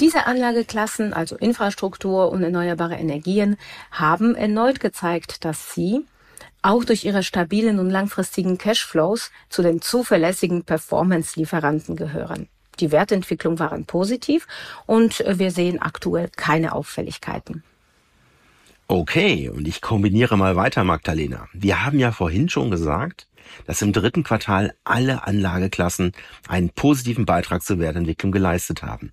Diese 0.00 0.26
Anlageklassen, 0.26 1.12
also 1.12 1.36
Infrastruktur 1.36 2.32
und 2.32 2.42
erneuerbare 2.42 2.94
Energien, 2.94 3.58
haben 3.90 4.34
erneut 4.34 4.80
gezeigt, 4.80 5.44
dass 5.44 5.74
sie 5.74 6.06
auch 6.62 6.84
durch 6.84 7.04
ihre 7.04 7.22
stabilen 7.22 7.78
und 7.78 7.90
langfristigen 7.90 8.58
Cashflows 8.58 9.30
zu 9.48 9.62
den 9.62 9.80
zuverlässigen 9.80 10.64
Performance-Lieferanten 10.64 11.96
gehören. 11.96 12.48
Die 12.80 12.92
Wertentwicklung 12.92 13.58
waren 13.58 13.84
positiv 13.84 14.46
und 14.86 15.22
wir 15.26 15.50
sehen 15.50 15.80
aktuell 15.80 16.30
keine 16.34 16.72
Auffälligkeiten. 16.74 17.62
Okay, 18.88 19.48
und 19.48 19.68
ich 19.68 19.80
kombiniere 19.80 20.36
mal 20.36 20.56
weiter, 20.56 20.82
Magdalena. 20.82 21.46
Wir 21.52 21.84
haben 21.84 21.98
ja 21.98 22.10
vorhin 22.10 22.48
schon 22.48 22.70
gesagt, 22.70 23.28
dass 23.66 23.82
im 23.82 23.92
dritten 23.92 24.24
Quartal 24.24 24.74
alle 24.84 25.26
Anlageklassen 25.26 26.12
einen 26.48 26.70
positiven 26.70 27.24
Beitrag 27.24 27.62
zur 27.62 27.78
Wertentwicklung 27.78 28.32
geleistet 28.32 28.82
haben. 28.82 29.12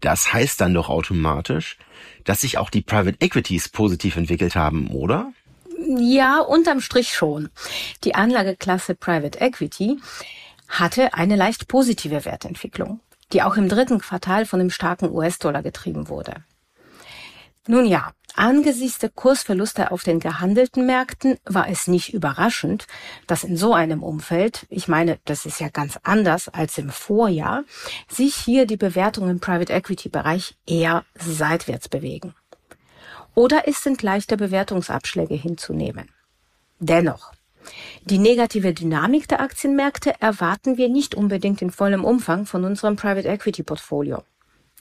Das 0.00 0.32
heißt 0.32 0.60
dann 0.60 0.74
doch 0.74 0.88
automatisch, 0.88 1.76
dass 2.24 2.40
sich 2.40 2.58
auch 2.58 2.70
die 2.70 2.82
Private 2.82 3.18
Equities 3.20 3.68
positiv 3.68 4.16
entwickelt 4.16 4.56
haben, 4.56 4.88
oder? 4.88 5.32
Ja, 5.84 6.40
unterm 6.40 6.80
Strich 6.80 7.14
schon. 7.14 7.50
Die 8.04 8.14
Anlageklasse 8.14 8.94
Private 8.94 9.40
Equity 9.40 9.98
hatte 10.68 11.14
eine 11.14 11.36
leicht 11.36 11.68
positive 11.68 12.24
Wertentwicklung, 12.24 13.00
die 13.32 13.42
auch 13.42 13.56
im 13.56 13.68
dritten 13.68 13.98
Quartal 13.98 14.46
von 14.46 14.58
dem 14.58 14.70
starken 14.70 15.10
US-Dollar 15.10 15.62
getrieben 15.62 16.08
wurde. 16.08 16.44
Nun 17.66 17.86
ja, 17.86 18.12
angesichts 18.34 18.98
der 18.98 19.10
Kursverluste 19.10 19.92
auf 19.92 20.02
den 20.02 20.18
gehandelten 20.18 20.84
Märkten 20.84 21.38
war 21.44 21.68
es 21.68 21.86
nicht 21.86 22.12
überraschend, 22.12 22.86
dass 23.26 23.44
in 23.44 23.56
so 23.56 23.74
einem 23.74 24.02
Umfeld, 24.02 24.66
ich 24.68 24.88
meine, 24.88 25.18
das 25.24 25.46
ist 25.46 25.60
ja 25.60 25.68
ganz 25.68 25.98
anders 26.02 26.48
als 26.48 26.78
im 26.78 26.90
Vorjahr, 26.90 27.64
sich 28.08 28.34
hier 28.34 28.66
die 28.66 28.76
Bewertungen 28.76 29.30
im 29.30 29.40
Private 29.40 29.72
Equity 29.72 30.08
Bereich 30.08 30.56
eher 30.66 31.04
seitwärts 31.14 31.88
bewegen. 31.88 32.34
Oder 33.34 33.66
es 33.66 33.82
sind 33.82 34.02
leichte 34.02 34.36
Bewertungsabschläge 34.36 35.34
hinzunehmen. 35.34 36.10
Dennoch, 36.78 37.32
die 38.04 38.18
negative 38.18 38.74
Dynamik 38.74 39.28
der 39.28 39.40
Aktienmärkte 39.40 40.14
erwarten 40.20 40.76
wir 40.76 40.88
nicht 40.88 41.14
unbedingt 41.14 41.62
in 41.62 41.70
vollem 41.70 42.04
Umfang 42.04 42.46
von 42.46 42.64
unserem 42.64 42.96
Private 42.96 43.28
Equity 43.28 43.62
Portfolio. 43.62 44.24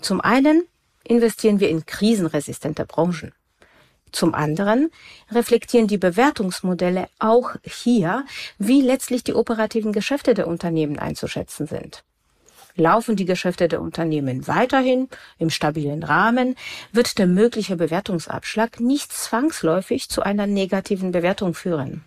Zum 0.02 0.20
einen 0.20 0.64
investieren 1.04 1.60
wir 1.60 1.70
in 1.70 1.86
krisenresistente 1.86 2.86
Branchen. 2.86 3.34
Zum 4.12 4.34
anderen 4.34 4.92
reflektieren 5.32 5.88
die 5.88 5.98
Bewertungsmodelle 5.98 7.08
auch 7.20 7.56
hier, 7.64 8.26
wie 8.58 8.82
letztlich 8.82 9.24
die 9.24 9.34
operativen 9.34 9.94
Geschäfte 9.94 10.34
der 10.34 10.48
Unternehmen 10.48 11.00
einzuschätzen 11.00 11.66
sind. 11.68 12.04
Laufen 12.76 13.16
die 13.16 13.26
Geschäfte 13.26 13.68
der 13.68 13.82
Unternehmen 13.82 14.48
weiterhin 14.48 15.08
im 15.38 15.50
stabilen 15.50 16.04
Rahmen, 16.04 16.56
wird 16.92 17.18
der 17.18 17.28
mögliche 17.28 17.76
Bewertungsabschlag 17.76 18.80
nicht 18.80 19.12
zwangsläufig 19.12 20.10
zu 20.10 20.22
einer 20.22 20.48
negativen 20.48 21.12
Bewertung 21.12 21.54
führen. 21.54 22.04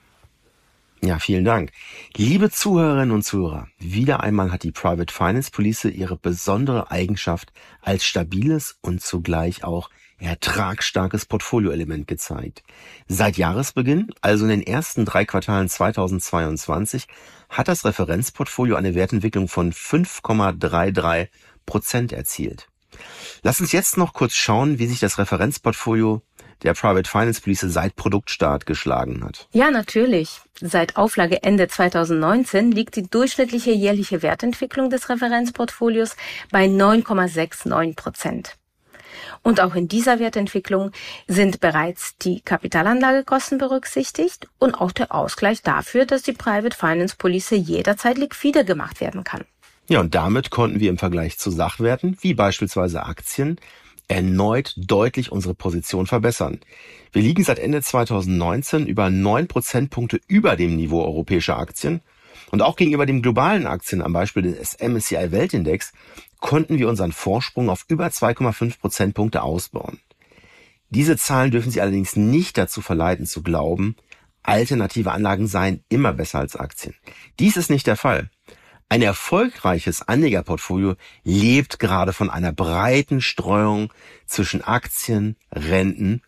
Ja, 1.03 1.19
vielen 1.19 1.45
Dank. 1.45 1.71
Liebe 2.17 2.51
Zuhörerinnen 2.51 3.11
und 3.11 3.25
Zuhörer, 3.25 3.69
wieder 3.79 4.23
einmal 4.23 4.51
hat 4.51 4.63
die 4.63 4.73
Private 4.73 5.13
Finance 5.13 5.51
Police 5.51 5.85
ihre 5.85 6.17
besondere 6.17 6.91
Eigenschaft 6.91 7.53
als 7.83 8.07
stabiles 8.07 8.79
und 8.81 9.03
zugleich 9.03 9.65
auch 9.65 9.91
ertragsstarkes 10.25 11.27
Portfolioelement 11.27 12.07
gezeigt. 12.07 12.63
Seit 13.07 13.37
Jahresbeginn, 13.37 14.09
also 14.21 14.45
in 14.45 14.51
den 14.51 14.63
ersten 14.63 15.05
drei 15.05 15.25
Quartalen 15.25 15.69
2022, 15.69 17.07
hat 17.49 17.69
das 17.69 17.85
Referenzportfolio 17.85 18.77
eine 18.77 18.95
Wertentwicklung 18.95 19.49
von 19.49 19.73
5,33 19.73 21.29
Prozent 21.67 22.13
erzielt. 22.13 22.69
Lass 23.43 23.61
uns 23.61 23.73
jetzt 23.73 23.97
noch 23.97 24.13
kurz 24.13 24.35
schauen, 24.35 24.79
wie 24.79 24.87
sich 24.87 25.01
das 25.01 25.19
Referenzportfolio 25.19 26.23
der 26.63 26.75
Private 26.75 27.09
Finance 27.09 27.41
Police 27.41 27.61
seit 27.61 27.97
Produktstart 27.97 28.67
geschlagen 28.67 29.23
hat. 29.25 29.49
Ja, 29.53 29.71
natürlich. 29.71 30.41
Seit 30.61 30.97
Auflage 30.97 31.43
Ende 31.43 31.69
2019 31.69 32.71
liegt 32.71 32.97
die 32.97 33.09
durchschnittliche 33.09 33.73
jährliche 33.73 34.23
Wertentwicklung 34.23 34.89
des 34.89 35.09
Referenzportfolios 35.09 36.17
bei 36.51 36.67
9,69 36.67 37.97
Prozent. 37.97 38.57
Und 39.43 39.61
auch 39.61 39.75
in 39.75 39.89
dieser 39.89 40.19
Wertentwicklung 40.19 40.91
sind 41.29 41.61
bereits 41.61 42.17
die 42.19 42.41
Kapitalanlagekosten 42.41 43.59
berücksichtigt 43.59 44.49
und 44.59 44.81
auch 44.81 44.93
der 44.93 45.15
Ausgleich 45.15 45.63
dafür, 45.63 46.07
dass 46.07 46.23
die 46.23 46.33
Private 46.33 46.77
Finance 46.77 47.17
Police 47.17 47.51
jederzeit 47.51 48.19
liquide 48.19 48.65
gemacht 48.65 49.01
werden 49.01 49.25
kann. 49.25 49.45
Ja, 49.89 50.01
und 50.01 50.15
damit 50.15 50.51
konnten 50.51 50.81
wir 50.81 50.89
im 50.89 50.99
Vergleich 50.99 51.39
zu 51.39 51.51
Sachwerten, 51.51 52.17
wie 52.21 52.35
beispielsweise 52.35 53.05
Aktien, 53.05 53.59
erneut 54.09 54.75
deutlich 54.77 55.33
unsere 55.33 55.55
Position 55.55 56.07
verbessern. 56.07 56.61
Wir 57.13 57.23
liegen 57.23 57.45
seit 57.45 57.59
Ende 57.59 57.83
2019 57.83 58.87
über 58.87 59.11
neun 59.11 59.47
Prozentpunkte 59.47 60.21
über 60.27 60.57
dem 60.57 60.77
Niveau 60.77 61.03
europäischer 61.03 61.59
Aktien 61.59 62.01
und 62.51 62.63
auch 62.63 62.77
gegenüber 62.77 63.07
dem 63.07 63.23
globalen 63.23 63.67
Aktien 63.67 64.03
am 64.03 64.13
Beispiel 64.13 64.43
des 64.43 64.79
MSCI 64.81 65.33
Weltindex 65.33 65.93
konnten 66.41 66.79
wir 66.79 66.89
unseren 66.89 67.13
Vorsprung 67.13 67.71
auf 67.71 67.85
über 67.89 68.07
2,5 68.07 68.79
Prozentpunkte 68.79 69.43
ausbauen. 69.43 70.01
Diese 70.91 71.17
Zahlen 71.17 71.51
dürfen 71.51 71.71
Sie 71.71 71.81
allerdings 71.81 72.17
nicht 72.17 72.57
dazu 72.59 72.81
verleiten 72.81 73.27
zu 73.27 73.43
glauben, 73.43 73.97
alternative 74.43 75.11
Anlagen 75.11 75.47
seien 75.47 75.83
immer 75.89 76.13
besser 76.13 76.39
als 76.39 76.55
Aktien. 76.55 76.95
Dies 77.41 77.57
ist 77.57 77.71
nicht 77.71 77.87
der 77.87 77.97
Fall. 77.97 78.31
Ein 78.89 79.03
erfolgreiches 79.03 80.07
Anlegerportfolio 80.07 80.95
lebt 81.25 81.79
gerade 81.79 82.13
von 82.13 82.31
einer 82.31 82.53
breiten 82.53 83.21
Streuung 83.21 83.93
zwischen 84.27 84.63
Aktien, 84.63 85.37
Renten 85.51 86.23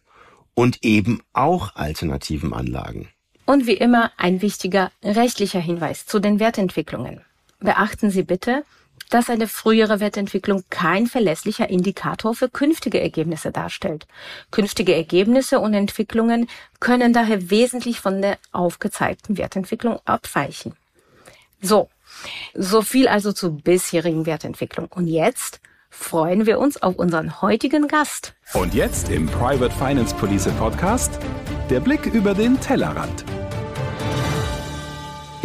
und 0.55 0.83
eben 0.83 1.20
auch 1.33 1.76
alternativen 1.76 2.52
Anlagen. 2.55 3.09
Und 3.46 3.66
wie 3.66 3.74
immer 3.74 4.11
ein 4.16 4.42
wichtiger 4.42 4.90
rechtlicher 5.02 5.61
Hinweis 5.61 6.04
zu 6.04 6.18
den 6.18 6.40
Wertentwicklungen. 6.40 7.22
Beachten 7.61 8.11
Sie 8.11 8.24
bitte, 8.24 8.64
dass 9.11 9.30
eine 9.30 9.46
frühere 9.46 10.00
Wertentwicklung 10.00 10.64
kein 10.68 11.06
verlässlicher 11.06 11.70
Indikator 11.70 12.35
für 12.35 12.48
künftige 12.48 13.00
Ergebnisse 13.00 13.52
darstellt. 13.52 14.06
Künftige 14.50 14.94
Ergebnisse 14.94 15.61
und 15.61 15.74
Entwicklungen 15.74 16.48
können 16.80 17.12
daher 17.12 17.50
wesentlich 17.50 18.00
von 18.00 18.20
der 18.20 18.38
aufgezeigten 18.52 19.38
Wertentwicklung 19.38 20.00
abweichen. 20.04 20.74
So, 21.62 21.88
so 22.54 22.82
viel 22.82 23.09
also 23.09 23.32
zur 23.32 23.52
bisherigen 23.52 24.26
Wertentwicklung. 24.26 24.88
Und 24.90 25.06
jetzt 25.06 25.61
freuen 25.88 26.46
wir 26.46 26.59
uns 26.59 26.82
auf 26.82 26.96
unseren 26.96 27.40
heutigen 27.40 27.88
Gast. 27.88 28.35
Und 28.54 28.74
jetzt 28.74 29.09
im 29.09 29.26
Private 29.26 29.74
Finance 29.74 30.14
Police 30.16 30.48
Podcast 30.59 31.18
der 31.70 31.80
Blick 31.80 32.06
über 32.06 32.35
den 32.35 32.61
Tellerrand. 32.61 33.24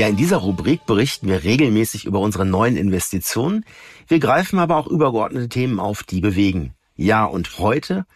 Ja, 0.02 0.08
in 0.08 0.16
dieser 0.18 0.38
Rubrik 0.38 0.88
berichten 0.88 1.28
wir 1.28 1.44
regelmäßig 1.44 2.06
über 2.06 2.22
unsere 2.22 2.44
neuen 2.44 2.76
Investitionen. 2.76 3.64
Wir 4.08 4.18
greifen 4.18 4.58
aber 4.58 4.78
auch 4.78 4.88
übergeordnete 4.88 5.48
Themen 5.48 5.80
auf, 5.80 6.02
die 6.02 6.22
bewegen. 6.22 6.74
Ja, 6.96 7.24
und 7.24 7.60
heute, 7.60 8.08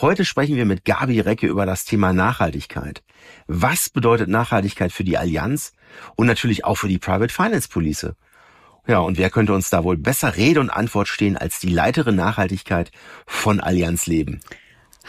heute 0.00 0.24
sprechen 0.24 0.54
wir 0.54 0.66
mit 0.66 0.84
Gabi 0.84 1.18
Recke 1.18 1.48
über 1.48 1.66
das 1.66 1.84
Thema 1.84 2.12
Nachhaltigkeit. 2.12 3.02
Was 3.48 3.90
bedeutet 3.90 4.28
Nachhaltigkeit 4.28 4.92
für 4.92 5.02
die 5.02 5.18
Allianz 5.18 5.72
und 6.14 6.28
natürlich 6.28 6.64
auch 6.64 6.76
für 6.76 6.86
die 6.86 7.00
Private 7.00 7.34
Finance 7.34 7.68
Police? 7.68 8.12
Ja, 8.86 9.00
und 9.00 9.18
wer 9.18 9.28
könnte 9.28 9.52
uns 9.52 9.68
da 9.68 9.82
wohl 9.82 9.96
besser 9.96 10.36
Rede 10.36 10.60
und 10.60 10.70
Antwort 10.70 11.08
stehen 11.08 11.36
als 11.36 11.58
die 11.58 11.70
Leiterin 11.70 12.14
Nachhaltigkeit 12.14 12.92
von 13.26 13.58
Allianz 13.58 14.06
Leben? 14.06 14.42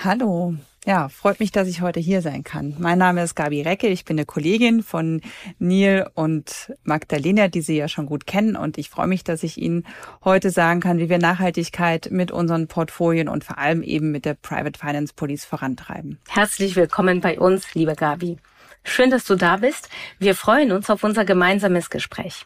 Hallo. 0.04 0.56
Ja, 0.86 1.08
freut 1.08 1.40
mich, 1.40 1.52
dass 1.52 1.70
ich 1.70 1.80
heute 1.80 2.02
hier 2.02 2.22
sein 2.22 2.44
kann. 2.44 2.76
Mein 2.78 2.98
Name 2.98 3.24
ist 3.24 3.36
Gabi 3.36 3.62
Recke. 3.62 3.88
Ich 3.88 4.04
bin 4.04 4.18
eine 4.18 4.26
Kollegin 4.26 4.84
von 4.84 5.22
Neil 5.58 6.10
und 6.14 6.74
Magdalena, 6.84 7.48
die 7.48 7.62
Sie 7.62 7.78
ja 7.78 7.88
schon 7.88 8.06
gut 8.06 8.28
kennen. 8.28 8.58
Und 8.58 8.78
ich 8.78 8.90
freue 8.90 9.08
mich, 9.08 9.24
dass 9.24 9.44
ich 9.44 9.58
Ihnen 9.58 9.86
heute 10.26 10.50
sagen 10.50 10.82
kann, 10.82 10.98
wie 10.98 11.08
wir 11.08 11.20
Nachhaltigkeit 11.20 12.10
mit 12.12 12.32
unseren 12.32 12.68
Portfolien 12.68 13.30
und 13.30 13.46
vor 13.46 13.58
allem 13.58 13.82
eben 13.82 14.12
mit 14.12 14.26
der 14.26 14.34
Private 14.34 14.78
Finance 14.78 15.14
Police 15.16 15.46
vorantreiben. 15.46 16.20
Herzlich 16.28 16.76
willkommen 16.76 17.22
bei 17.22 17.40
uns, 17.40 17.74
liebe 17.74 17.96
Gabi. 17.96 18.38
Schön, 18.84 19.10
dass 19.10 19.24
du 19.24 19.36
da 19.36 19.58
bist. 19.58 19.90
Wir 20.20 20.36
freuen 20.36 20.74
uns 20.74 20.90
auf 20.90 21.06
unser 21.06 21.24
gemeinsames 21.24 21.90
Gespräch. 21.90 22.46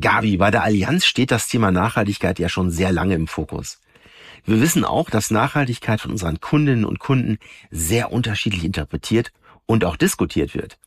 Gabi, 0.00 0.36
bei 0.36 0.50
der 0.50 0.64
Allianz 0.64 1.06
steht 1.06 1.30
das 1.30 1.46
Thema 1.46 1.70
Nachhaltigkeit 1.70 2.40
ja 2.40 2.48
schon 2.48 2.72
sehr 2.72 2.90
lange 2.90 3.14
im 3.14 3.28
Fokus. 3.28 3.78
Wir 4.46 4.60
wissen 4.60 4.84
auch, 4.84 5.10
dass 5.10 5.32
Nachhaltigkeit 5.32 6.00
von 6.00 6.12
unseren 6.12 6.40
Kundinnen 6.40 6.84
und 6.84 7.00
Kunden 7.00 7.38
sehr 7.70 8.12
unterschiedlich 8.12 8.64
interpretiert 8.64 9.32
und 9.66 9.84
auch 9.84 9.96
diskutiert 9.96 10.54
wird. 10.54 10.78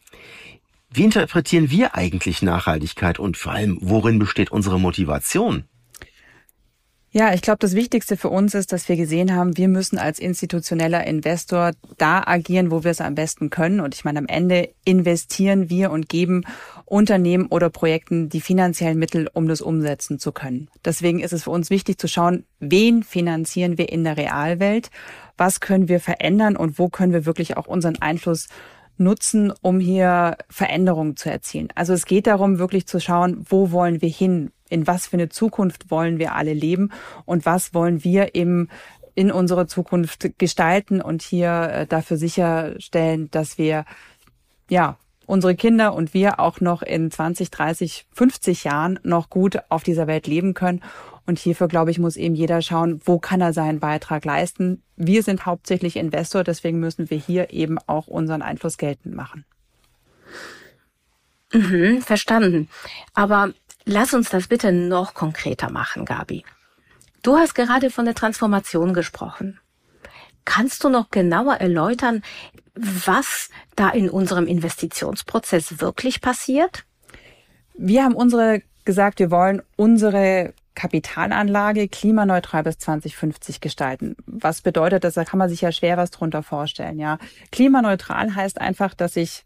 Wie 0.89 1.03
interpretieren 1.03 1.69
wir 1.69 1.93
eigentlich 1.93 2.41
Nachhaltigkeit 2.41 3.19
und 3.19 3.37
vor 3.37 3.51
allem, 3.51 3.77
worin 3.81 4.17
besteht 4.17 4.51
unsere 4.51 4.79
Motivation? 4.79 5.65
Ja, 7.11 7.33
ich 7.33 7.41
glaube, 7.41 7.57
das 7.57 7.73
Wichtigste 7.73 8.17
für 8.17 8.29
uns 8.29 8.53
ist, 8.53 8.71
dass 8.71 8.87
wir 8.87 8.95
gesehen 8.95 9.33
haben, 9.33 9.57
wir 9.57 9.67
müssen 9.67 9.97
als 9.97 10.19
institutioneller 10.19 11.07
Investor 11.07 11.71
da 11.97 12.21
agieren, 12.23 12.69
wo 12.69 12.83
wir 12.83 12.91
es 12.91 13.01
am 13.01 13.15
besten 13.15 13.49
können. 13.49 13.79
Und 13.79 13.95
ich 13.95 14.05
meine, 14.05 14.19
am 14.19 14.27
Ende 14.27 14.69
investieren 14.85 15.71
wir 15.71 15.89
und 15.89 16.07
geben 16.07 16.43
Unternehmen 16.85 17.47
oder 17.47 17.71
Projekten 17.71 18.29
die 18.29 18.41
finanziellen 18.41 18.99
Mittel, 18.99 19.27
um 19.33 19.47
das 19.47 19.61
umsetzen 19.61 20.19
zu 20.19 20.31
können. 20.31 20.69
Deswegen 20.85 21.19
ist 21.19 21.33
es 21.33 21.45
für 21.45 21.49
uns 21.49 21.71
wichtig 21.71 21.97
zu 21.97 22.07
schauen, 22.07 22.45
wen 22.59 23.01
finanzieren 23.01 23.79
wir 23.79 23.89
in 23.89 24.03
der 24.03 24.15
Realwelt, 24.15 24.91
was 25.35 25.61
können 25.61 25.87
wir 25.87 25.99
verändern 25.99 26.55
und 26.55 26.77
wo 26.77 26.89
können 26.89 27.13
wir 27.13 27.25
wirklich 27.25 27.57
auch 27.57 27.65
unseren 27.65 27.99
Einfluss 27.99 28.49
nutzen, 28.99 29.53
um 29.61 29.79
hier 29.79 30.37
Veränderungen 30.49 31.15
zu 31.15 31.29
erzielen. 31.31 31.69
Also 31.75 31.93
es 31.93 32.05
geht 32.05 32.27
darum, 32.27 32.59
wirklich 32.59 32.87
zu 32.87 32.99
schauen, 32.99 33.45
wo 33.49 33.71
wollen 33.71 34.01
wir 34.01 34.09
hin? 34.09 34.51
In 34.69 34.85
was 34.85 35.07
für 35.07 35.17
eine 35.17 35.29
Zukunft 35.29 35.89
wollen 35.89 36.19
wir 36.19 36.35
alle 36.35 36.53
leben? 36.53 36.91
Und 37.25 37.45
was 37.45 37.73
wollen 37.73 38.03
wir 38.03 38.35
im 38.35 38.69
in 39.15 39.31
unsere 39.33 39.67
Zukunft 39.67 40.37
gestalten 40.37 41.01
und 41.01 41.21
hier 41.21 41.69
äh, 41.73 41.87
dafür 41.87 42.15
sicherstellen, 42.15 43.29
dass 43.31 43.57
wir 43.57 43.83
ja 44.69 44.97
unsere 45.29 45.55
Kinder 45.55 45.93
und 45.93 46.15
wir 46.15 46.39
auch 46.39 46.59
noch 46.59 46.81
in 46.81 47.11
20, 47.11 47.51
30, 47.51 48.07
50 48.11 48.63
Jahren 48.63 48.99
noch 49.03 49.29
gut 49.29 49.59
auf 49.69 49.83
dieser 49.83 50.07
Welt 50.07 50.25
leben 50.25 50.55
können. 50.55 50.81
Und 51.27 51.37
hierfür, 51.37 51.67
glaube 51.67 51.91
ich, 51.91 51.99
muss 51.99 52.17
eben 52.17 52.33
jeder 52.33 52.63
schauen, 52.63 52.99
wo 53.05 53.19
kann 53.19 53.39
er 53.39 53.53
seinen 53.53 53.79
Beitrag 53.79 54.25
leisten. 54.25 54.81
Wir 54.95 55.21
sind 55.21 55.45
hauptsächlich 55.45 55.97
Investor, 55.97 56.43
deswegen 56.43 56.79
müssen 56.79 57.11
wir 57.11 57.17
hier 57.17 57.53
eben 57.53 57.77
auch 57.85 58.07
unseren 58.07 58.41
Einfluss 58.41 58.79
geltend 58.79 59.15
machen. 59.15 59.45
Mhm, 61.53 62.01
verstanden. 62.01 62.67
Aber 63.13 63.53
lass 63.85 64.15
uns 64.15 64.29
das 64.29 64.47
bitte 64.47 64.71
noch 64.71 65.13
konkreter 65.13 65.69
machen, 65.69 66.05
Gabi. 66.05 66.43
Du 67.21 67.37
hast 67.37 67.53
gerade 67.53 67.91
von 67.91 68.05
der 68.05 68.15
Transformation 68.15 68.95
gesprochen. 68.95 69.59
Kannst 70.45 70.83
du 70.83 70.89
noch 70.89 71.11
genauer 71.11 71.57
erläutern, 71.57 72.23
was 72.81 73.49
da 73.75 73.89
in 73.89 74.09
unserem 74.09 74.47
Investitionsprozess 74.47 75.79
wirklich 75.81 76.21
passiert? 76.21 76.85
Wir 77.73 78.03
haben 78.03 78.15
unsere 78.15 78.61
gesagt, 78.85 79.19
wir 79.19 79.31
wollen 79.31 79.61
unsere 79.75 80.53
Kapitalanlage 80.75 81.89
klimaneutral 81.89 82.63
bis 82.63 82.77
2050 82.79 83.59
gestalten. 83.59 84.15
Was 84.25 84.61
bedeutet 84.61 85.03
das? 85.03 85.15
Da 85.15 85.25
kann 85.25 85.37
man 85.37 85.49
sich 85.49 85.61
ja 85.61 85.71
schwer 85.71 85.97
was 85.97 86.09
drunter 86.09 86.41
vorstellen, 86.41 86.99
ja. 86.99 87.19
Klimaneutral 87.51 88.33
heißt 88.33 88.61
einfach, 88.61 88.93
dass 88.93 89.15
ich 89.15 89.43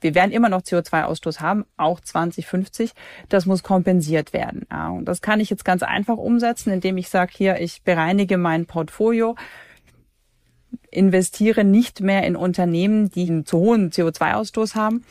wir 0.00 0.14
werden 0.14 0.30
immer 0.30 0.48
noch 0.48 0.62
CO2-Ausstoß 0.62 1.40
haben, 1.40 1.64
auch 1.76 1.98
2050. 1.98 2.92
Das 3.28 3.46
muss 3.46 3.64
kompensiert 3.64 4.32
werden. 4.32 4.64
Ja, 4.70 4.90
und 4.90 5.06
das 5.06 5.22
kann 5.22 5.40
ich 5.40 5.50
jetzt 5.50 5.64
ganz 5.64 5.82
einfach 5.82 6.16
umsetzen, 6.16 6.72
indem 6.72 6.96
ich 6.98 7.08
sage, 7.08 7.32
hier, 7.34 7.60
ich 7.60 7.82
bereinige 7.82 8.38
mein 8.38 8.66
Portfolio, 8.66 9.34
investiere 10.90 11.64
nicht 11.64 12.00
mehr 12.00 12.24
in 12.24 12.36
Unternehmen, 12.36 13.10
die 13.10 13.28
einen 13.28 13.46
zu 13.46 13.58
hohen 13.58 13.90
CO2-Ausstoß 13.90 14.74
haben. 14.74 15.04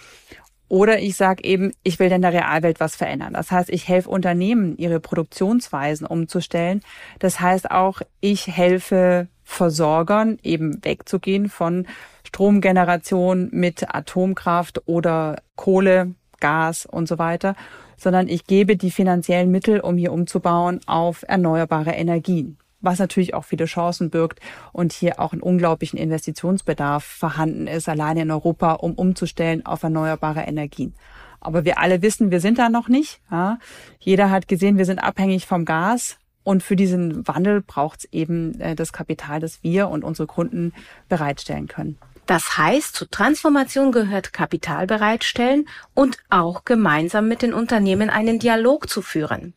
Oder 0.69 0.99
ich 0.99 1.15
sage 1.15 1.43
eben, 1.45 1.71
ich 1.83 1.97
will 1.99 2.11
in 2.11 2.21
der 2.21 2.33
Realwelt 2.33 2.79
was 2.79 2.95
verändern. 2.95 3.33
Das 3.33 3.51
heißt, 3.51 3.69
ich 3.69 3.87
helfe 3.87 4.09
Unternehmen, 4.09 4.77
ihre 4.77 4.99
Produktionsweisen 4.99 6.05
umzustellen. 6.05 6.81
Das 7.19 7.39
heißt 7.39 7.71
auch, 7.71 8.01
ich 8.19 8.47
helfe 8.47 9.29
Versorgern 9.43 10.39
eben 10.43 10.83
wegzugehen 10.83 11.47
von 11.47 11.87
Stromgeneration 12.25 13.47
mit 13.53 13.95
Atomkraft 13.95 14.81
oder 14.87 15.41
Kohle, 15.55 16.15
Gas 16.41 16.85
und 16.85 17.07
so 17.07 17.17
weiter, 17.17 17.55
sondern 17.95 18.27
ich 18.27 18.45
gebe 18.45 18.75
die 18.75 18.91
finanziellen 18.91 19.49
Mittel, 19.49 19.79
um 19.79 19.97
hier 19.97 20.11
umzubauen 20.11 20.81
auf 20.85 21.23
erneuerbare 21.27 21.91
Energien 21.91 22.57
was 22.79 22.99
natürlich 22.99 23.33
auch 23.33 23.43
viele 23.43 23.65
Chancen 23.65 24.09
birgt 24.09 24.39
und 24.71 24.93
hier 24.93 25.19
auch 25.19 25.33
einen 25.33 25.41
unglaublichen 25.41 25.97
Investitionsbedarf 25.97 27.03
vorhanden 27.03 27.67
ist, 27.67 27.89
alleine 27.89 28.21
in 28.21 28.31
Europa, 28.31 28.73
um 28.73 28.93
umzustellen 28.93 29.65
auf 29.65 29.83
erneuerbare 29.83 30.41
Energien. 30.41 30.93
Aber 31.39 31.65
wir 31.65 31.79
alle 31.79 32.01
wissen, 32.01 32.31
wir 32.31 32.39
sind 32.39 32.57
da 32.57 32.69
noch 32.69 32.87
nicht. 32.87 33.21
Ja. 33.31 33.59
Jeder 33.99 34.31
hat 34.31 34.47
gesehen, 34.47 34.77
wir 34.77 34.85
sind 34.85 34.99
abhängig 34.99 35.45
vom 35.45 35.65
Gas. 35.65 36.17
Und 36.43 36.63
für 36.63 36.77
diesen 36.77 37.27
Wandel 37.27 37.61
braucht 37.61 37.99
es 37.99 38.13
eben 38.13 38.57
äh, 38.61 38.73
das 38.73 38.93
Kapital, 38.93 39.41
das 39.41 39.63
wir 39.63 39.89
und 39.89 40.05
unsere 40.05 40.27
Kunden 40.27 40.71
bereitstellen 41.09 41.67
können. 41.67 41.97
Das 42.25 42.57
heißt, 42.57 42.95
zur 42.95 43.09
Transformation 43.09 43.91
gehört 43.91 44.31
Kapital 44.31 44.87
bereitstellen 44.87 45.67
und 45.93 46.17
auch 46.29 46.63
gemeinsam 46.63 47.27
mit 47.27 47.41
den 47.41 47.53
Unternehmen 47.53 48.09
einen 48.09 48.39
Dialog 48.39 48.89
zu 48.89 49.01
führen. 49.01 49.53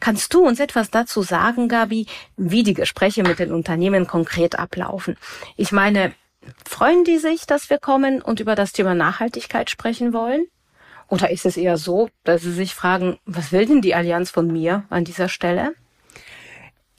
Kannst 0.00 0.32
du 0.34 0.46
uns 0.46 0.60
etwas 0.60 0.90
dazu 0.90 1.22
sagen, 1.22 1.68
Gabi, 1.68 2.06
wie 2.36 2.62
die 2.62 2.74
Gespräche 2.74 3.22
mit 3.22 3.38
den 3.38 3.52
Unternehmen 3.52 4.06
konkret 4.06 4.58
ablaufen? 4.58 5.16
Ich 5.56 5.72
meine, 5.72 6.12
freuen 6.66 7.04
die 7.04 7.18
sich, 7.18 7.46
dass 7.46 7.70
wir 7.70 7.78
kommen 7.78 8.22
und 8.22 8.40
über 8.40 8.54
das 8.54 8.72
Thema 8.72 8.94
Nachhaltigkeit 8.94 9.70
sprechen 9.70 10.12
wollen? 10.12 10.46
Oder 11.08 11.30
ist 11.30 11.46
es 11.46 11.56
eher 11.56 11.76
so, 11.76 12.08
dass 12.24 12.42
sie 12.42 12.52
sich 12.52 12.74
fragen, 12.74 13.18
was 13.26 13.52
will 13.52 13.66
denn 13.66 13.82
die 13.82 13.94
Allianz 13.94 14.30
von 14.30 14.46
mir 14.50 14.84
an 14.88 15.04
dieser 15.04 15.28
Stelle? 15.28 15.74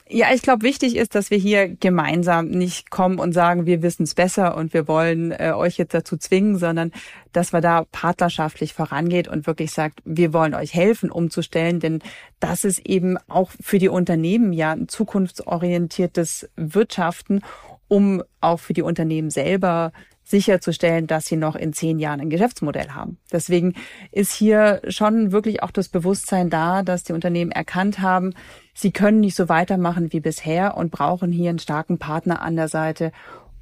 Ja, 0.07 0.27
ich 0.35 0.43
glaube, 0.43 0.61
wichtig 0.61 0.97
ist, 0.97 1.15
dass 1.15 1.31
wir 1.31 1.37
hier 1.39 1.67
gemeinsam 1.67 2.49
nicht 2.49 2.91
kommen 2.91 3.17
und 3.17 3.33
sagen, 3.33 3.65
wir 3.65 3.81
wissen 3.81 4.03
es 4.03 4.13
besser 4.13 4.55
und 4.55 4.71
wir 4.71 4.87
wollen 4.87 5.31
äh, 5.31 5.53
euch 5.55 5.77
jetzt 5.77 5.95
dazu 5.95 6.15
zwingen, 6.15 6.59
sondern 6.59 6.91
dass 7.33 7.53
wir 7.53 7.61
da 7.61 7.85
partnerschaftlich 7.91 8.75
vorangeht 8.75 9.27
und 9.27 9.47
wirklich 9.47 9.71
sagt, 9.71 10.01
wir 10.05 10.31
wollen 10.31 10.53
euch 10.53 10.75
helfen, 10.75 11.09
umzustellen, 11.09 11.79
denn 11.79 12.03
das 12.39 12.65
ist 12.65 12.85
eben 12.85 13.17
auch 13.27 13.49
für 13.59 13.79
die 13.79 13.89
Unternehmen 13.89 14.53
ja 14.53 14.73
ein 14.73 14.87
zukunftsorientiertes 14.87 16.51
Wirtschaften, 16.55 17.41
um 17.87 18.21
auch 18.41 18.59
für 18.59 18.73
die 18.73 18.83
Unternehmen 18.83 19.31
selber 19.31 19.91
sicherzustellen, 20.25 21.07
dass 21.07 21.27
sie 21.27 21.37
noch 21.37 21.55
in 21.55 21.71
zehn 21.71 21.99
Jahren 21.99 22.19
ein 22.19 22.29
Geschäftsmodell 22.29 22.89
haben. 22.89 23.17
Deswegen 23.31 23.75
ist 24.11 24.33
hier 24.33 24.81
schon 24.89 25.31
wirklich 25.31 25.63
auch 25.63 25.71
das 25.71 25.87
Bewusstsein 25.87 26.49
da, 26.49 26.83
dass 26.83 27.03
die 27.03 27.13
Unternehmen 27.13 27.51
erkannt 27.51 27.99
haben, 27.99 28.33
sie 28.73 28.91
können 28.91 29.21
nicht 29.21 29.35
so 29.35 29.47
weitermachen 29.47 30.11
wie 30.11 30.19
bisher 30.19 30.75
und 30.75 30.91
brauchen 30.91 31.31
hier 31.31 31.51
einen 31.51 31.59
starken 31.59 31.99
Partner 31.99 32.41
an 32.41 32.55
der 32.55 32.67
Seite, 32.67 33.11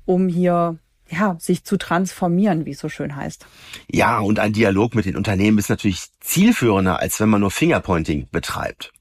um 0.06 0.28
hier 0.28 0.78
ja, 1.10 1.36
sich 1.40 1.64
zu 1.64 1.78
transformieren, 1.78 2.66
wie 2.66 2.72
es 2.72 2.80
so 2.80 2.90
schön 2.90 3.16
heißt. 3.16 3.46
Ja, 3.92 4.20
und 4.20 4.40
ein 4.40 4.54
Dialog 4.54 4.96
mit 4.96 5.06
den 5.06 5.18
Unternehmen 5.18 5.58
ist 5.58 5.70
natürlich 5.70 6.06
zielführender, 6.22 7.00
als 7.00 7.20
wenn 7.20 7.30
man 7.30 7.42
nur 7.42 7.52
Fingerpointing 7.52 8.28
betreibt. 8.32 8.92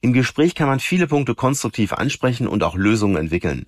Im 0.00 0.12
Gespräch 0.12 0.54
kann 0.54 0.68
man 0.68 0.80
viele 0.80 1.06
Punkte 1.06 1.34
konstruktiv 1.34 1.92
ansprechen 1.92 2.46
und 2.46 2.62
auch 2.62 2.76
Lösungen 2.76 3.16
entwickeln. 3.16 3.66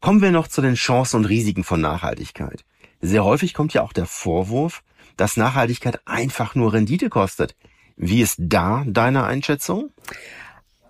Kommen 0.00 0.22
wir 0.22 0.30
noch 0.30 0.48
zu 0.48 0.62
den 0.62 0.74
Chancen 0.74 1.16
und 1.16 1.24
Risiken 1.24 1.64
von 1.64 1.80
Nachhaltigkeit. 1.80 2.64
Sehr 3.00 3.24
häufig 3.24 3.54
kommt 3.54 3.74
ja 3.74 3.82
auch 3.82 3.92
der 3.92 4.06
Vorwurf, 4.06 4.82
dass 5.16 5.36
Nachhaltigkeit 5.36 6.00
einfach 6.06 6.54
nur 6.54 6.72
Rendite 6.72 7.10
kostet. 7.10 7.56
Wie 7.96 8.20
ist 8.20 8.36
da 8.38 8.84
deine 8.86 9.24
Einschätzung? 9.24 9.90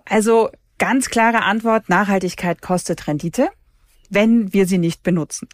Also 0.05 0.49
ganz 0.77 1.09
klare 1.09 1.43
Antwort, 1.43 1.89
Nachhaltigkeit 1.89 2.61
kostet 2.61 3.07
Rendite, 3.07 3.49
wenn 4.09 4.53
wir 4.53 4.67
sie 4.67 4.77
nicht 4.77 5.01
benutzen. 5.03 5.49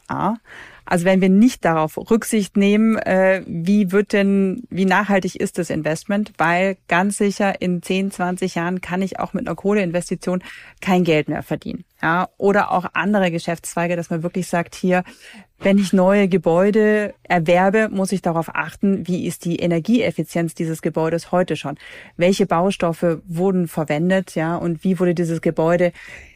Also 0.86 1.06
wenn 1.06 1.22
wir 1.22 1.30
nicht 1.30 1.66
darauf 1.66 1.98
Rücksicht 1.98 2.58
nehmen, 2.58 2.98
äh, 2.98 3.42
wie 3.48 3.92
wird 3.92 4.14
denn, 4.14 4.64
wie 4.70 4.86
nachhaltig 4.86 5.36
ist 5.36 5.58
das 5.58 5.70
Investment, 5.70 6.34
weil 6.38 6.78
ganz 6.88 7.18
sicher 7.18 7.62
in 7.62 7.82
10, 7.82 8.12
20 8.12 8.56
Jahren 8.56 8.82
kann 8.82 9.02
ich 9.02 9.20
auch 9.20 9.34
mit 9.34 9.48
einer 9.48 9.56
Kohleinvestition 9.56 10.44
kein 10.82 11.04
Geld 11.04 11.28
mehr 11.28 11.44
verdienen. 11.44 11.86
Ja, 12.02 12.30
oder 12.38 12.72
auch 12.72 12.86
andere 12.94 13.32
Geschäftszweige, 13.32 13.96
dass 13.96 14.10
man 14.10 14.22
wirklich 14.22 14.48
sagt, 14.48 14.76
hier, 14.76 15.04
wenn 15.60 15.78
ich 15.78 15.94
neue 15.94 16.28
Gebäude 16.28 17.16
erwerbe, 17.24 17.90
muss 17.90 18.12
ich 18.12 18.22
darauf 18.22 18.54
achten, 18.54 19.08
wie 19.08 19.26
ist 19.26 19.46
die 19.46 19.58
Energieeffizienz 19.58 20.54
dieses 20.54 20.82
Gebäudes 20.82 21.32
heute 21.32 21.56
schon? 21.56 21.78
Welche 22.18 22.46
Baustoffe 22.46 23.22
wurden 23.26 23.68
verwendet, 23.68 24.36
ja, 24.36 24.56
und 24.56 24.84
wie 24.84 25.00
wurde 25.00 25.16
dieses 25.16 25.42
Gebäude 25.42 25.94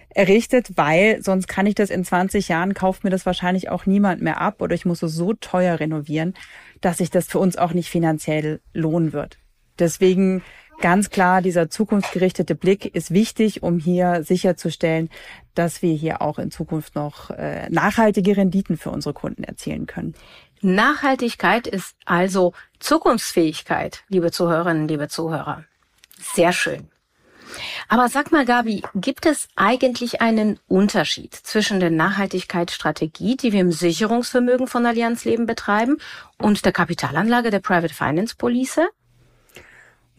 errichtet, 0.10 0.72
weil 0.76 1.22
sonst 1.22 1.48
kann 1.48 1.66
ich 1.66 1.76
das 1.76 1.90
in 1.90 2.04
20 2.04 2.48
Jahren, 2.48 2.74
kauft 2.74 3.04
mir 3.04 3.10
das 3.10 3.26
wahrscheinlich 3.26 3.70
auch 3.70 3.86
niemand 3.86 4.22
mehr 4.22 4.42
ab 4.42 4.62
oder 4.62 4.74
ich 4.74 4.86
muss 4.86 5.04
es 5.04 5.14
so 5.14 5.34
teuer 5.34 5.80
renovieren, 5.80 6.34
dass 6.82 6.98
sich 6.98 7.10
das 7.10 7.28
für 7.28 7.40
uns 7.40 7.58
auch 7.58 7.74
nicht 7.74 7.90
finanziell 7.90 8.60
lohnen 8.74 9.14
wird. 9.14 9.38
Deswegen 9.78 10.44
ganz 10.82 11.10
klar, 11.10 11.42
dieser 11.42 11.70
zukunftsgerichtete 11.70 12.56
Blick 12.56 12.86
ist 12.96 13.12
wichtig, 13.12 13.64
um 13.64 13.78
hier 13.78 14.24
sicherzustellen, 14.24 15.10
dass 15.54 15.82
wir 15.82 15.94
hier 15.94 16.22
auch 16.22 16.40
in 16.40 16.52
Zukunft 16.52 16.96
noch 16.96 17.30
äh, 17.32 17.70
nachhaltige 17.70 18.36
Renditen 18.36 18.78
für 18.78 18.90
unsere 18.90 19.14
Kunden 19.14 19.44
erzielen 19.44 19.86
können. 19.86 20.16
Nachhaltigkeit 20.62 21.68
ist 21.68 21.96
also 22.06 22.54
Zukunftsfähigkeit, 22.80 24.04
liebe 24.10 24.32
Zuhörerinnen, 24.32 24.88
liebe 24.88 25.08
Zuhörer. 25.08 25.64
Sehr 26.34 26.52
schön. 26.52 26.90
Aber 27.88 28.10
sag 28.10 28.32
mal, 28.32 28.46
Gabi, 28.46 28.84
gibt 28.96 29.26
es 29.26 29.48
eigentlich 29.56 30.22
einen 30.22 30.60
Unterschied 30.68 31.34
zwischen 31.34 31.80
der 31.80 31.90
Nachhaltigkeitsstrategie, 31.90 33.38
die 33.38 33.52
wir 33.52 33.62
im 33.62 33.72
Sicherungsvermögen 33.72 34.68
von 34.68 34.86
Allianz 34.86 35.26
Leben 35.26 35.46
betreiben, 35.46 35.98
und 36.42 36.64
der 36.64 36.72
Kapitalanlage 36.72 37.50
der 37.50 37.60
Private 37.60 37.94
Finance 37.94 38.36
Police? 38.38 38.80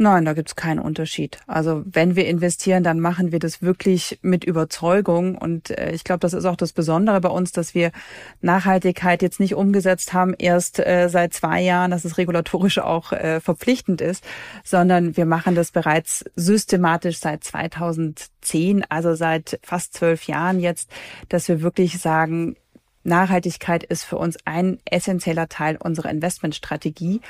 Nein, 0.03 0.25
da 0.25 0.33
gibt's 0.33 0.57
keinen 0.57 0.79
Unterschied. 0.79 1.41
Also 1.47 1.83
wenn 1.85 2.17
wir 2.17 2.27
investieren, 2.27 2.83
dann 2.83 3.01
machen 3.01 3.33
wir 3.33 3.39
das 3.39 3.61
wirklich 3.61 4.19
mit 4.23 4.45
Überzeugung. 4.45 5.37
Und 5.37 5.69
äh, 5.69 5.93
ich 5.93 6.05
glaube, 6.05 6.21
das 6.21 6.33
ist 6.33 6.47
auch 6.47 6.57
das 6.57 6.73
Besondere 6.73 7.21
bei 7.21 7.29
uns, 7.29 7.53
dass 7.53 7.75
wir 7.75 7.93
Nachhaltigkeit 8.41 9.21
jetzt 9.21 9.41
nicht 9.41 9.55
umgesetzt 9.55 10.15
haben, 10.15 10.33
erst 10.39 10.79
äh, 10.79 11.09
seit 11.11 11.35
zwei 11.35 11.61
Jahren, 11.61 11.91
dass 11.91 12.07
es 12.07 12.17
regulatorisch 12.17 12.79
auch 12.79 13.13
äh, 13.13 13.41
verpflichtend 13.41 14.01
ist, 14.01 14.25
sondern 14.65 15.19
wir 15.19 15.27
machen 15.27 15.55
das 15.55 15.71
bereits 15.71 16.25
systematisch 16.35 17.19
seit 17.19 17.45
2010, 17.45 18.87
also 18.89 19.15
seit 19.15 19.61
fast 19.63 19.93
zwölf 19.93 20.23
Jahren 20.23 20.61
jetzt, 20.61 20.91
dass 21.29 21.47
wir 21.47 21.61
wirklich 21.61 21.99
sagen, 21.99 22.57
Nachhaltigkeit 23.05 23.85
ist 23.85 24.05
für 24.05 24.17
uns 24.17 24.39
ein 24.47 24.79
essentieller 24.87 25.51
Teil 25.51 25.77
unserer 25.77 26.09
Investmentstrategie 26.09 27.21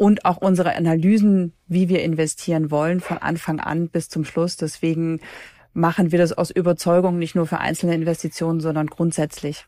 und 0.00 0.24
auch 0.24 0.38
unsere 0.38 0.74
Analysen, 0.76 1.52
wie 1.66 1.90
wir 1.90 2.02
investieren 2.02 2.70
wollen, 2.70 3.00
von 3.00 3.18
Anfang 3.18 3.60
an 3.60 3.90
bis 3.90 4.08
zum 4.08 4.24
Schluss. 4.24 4.56
Deswegen 4.56 5.20
machen 5.74 6.10
wir 6.10 6.18
das 6.18 6.32
aus 6.32 6.50
Überzeugung 6.50 7.18
nicht 7.18 7.34
nur 7.34 7.46
für 7.46 7.58
einzelne 7.58 7.94
Investitionen, 7.94 8.60
sondern 8.60 8.86
grundsätzlich. 8.86 9.66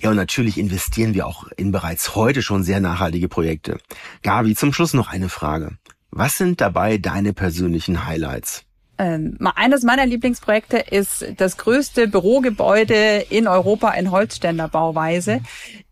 Ja, 0.00 0.08
und 0.08 0.16
natürlich 0.16 0.56
investieren 0.56 1.12
wir 1.12 1.26
auch 1.26 1.48
in 1.58 1.70
bereits 1.70 2.14
heute 2.14 2.40
schon 2.40 2.62
sehr 2.62 2.80
nachhaltige 2.80 3.28
Projekte. 3.28 3.76
Gabi, 4.22 4.54
zum 4.54 4.72
Schluss 4.72 4.94
noch 4.94 5.10
eine 5.10 5.28
Frage. 5.28 5.76
Was 6.10 6.38
sind 6.38 6.62
dabei 6.62 6.96
deine 6.96 7.34
persönlichen 7.34 8.06
Highlights? 8.06 8.64
Ähm, 8.96 9.36
eines 9.54 9.82
meiner 9.82 10.06
Lieblingsprojekte 10.06 10.78
ist 10.78 11.26
das 11.36 11.58
größte 11.58 12.08
Bürogebäude 12.08 13.26
in 13.28 13.46
Europa 13.46 13.90
in 13.90 14.10
Holzständerbauweise 14.10 15.42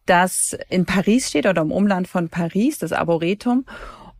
das 0.07 0.57
in 0.69 0.87
Paris 0.87 1.29
steht 1.29 1.47
oder 1.47 1.62
im 1.62 1.73
Umland 1.73 2.09
von 2.09 2.29
Paris, 2.29 2.79
das 2.79 2.92
Arboretum. 2.92 3.64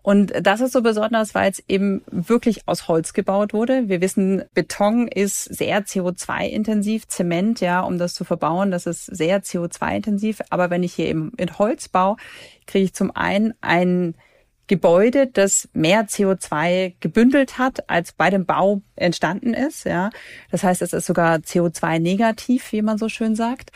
Und 0.03 0.33
das 0.40 0.61
ist 0.61 0.72
so 0.72 0.83
besonders, 0.83 1.35
weil 1.35 1.51
es 1.51 1.61
eben 1.66 2.03
wirklich 2.12 2.68
aus 2.68 2.87
Holz 2.87 3.12
gebaut 3.12 3.53
wurde. 3.53 3.88
Wir 3.88 4.01
wissen, 4.01 4.44
Beton 4.55 5.09
ist 5.09 5.42
sehr 5.42 5.85
CO2-intensiv, 5.85 7.09
Zement, 7.09 7.61
ja, 7.61 7.81
um 7.81 7.99
das 7.99 8.14
zu 8.14 8.22
verbauen, 8.22 8.70
das 8.70 8.87
ist 8.87 9.07
sehr 9.07 9.42
CO2-intensiv. 9.42 10.42
Aber 10.51 10.70
wenn 10.70 10.85
ich 10.85 10.94
hier 10.94 11.07
eben 11.07 11.33
in 11.38 11.59
Holz 11.59 11.88
baue, 11.88 12.14
kriege 12.68 12.85
ich 12.85 12.94
zum 12.94 13.11
einen 13.16 13.55
ein 13.61 14.14
Gebäude, 14.68 15.27
das 15.27 15.68
mehr 15.72 16.07
CO2 16.07 16.94
gebündelt 17.01 17.59
hat, 17.59 17.90
als 17.90 18.12
bei 18.12 18.31
dem 18.31 18.46
Bau 18.46 18.83
entstanden 18.94 19.55
ist, 19.55 19.87
ja. 19.87 20.11
Das 20.53 20.62
heißt, 20.62 20.83
es 20.83 20.92
ist 20.92 21.07
sogar 21.07 21.38
CO2-negativ, 21.38 22.70
wie 22.70 22.83
man 22.83 22.99
so 22.99 23.09
schön 23.09 23.35
sagt. 23.35 23.72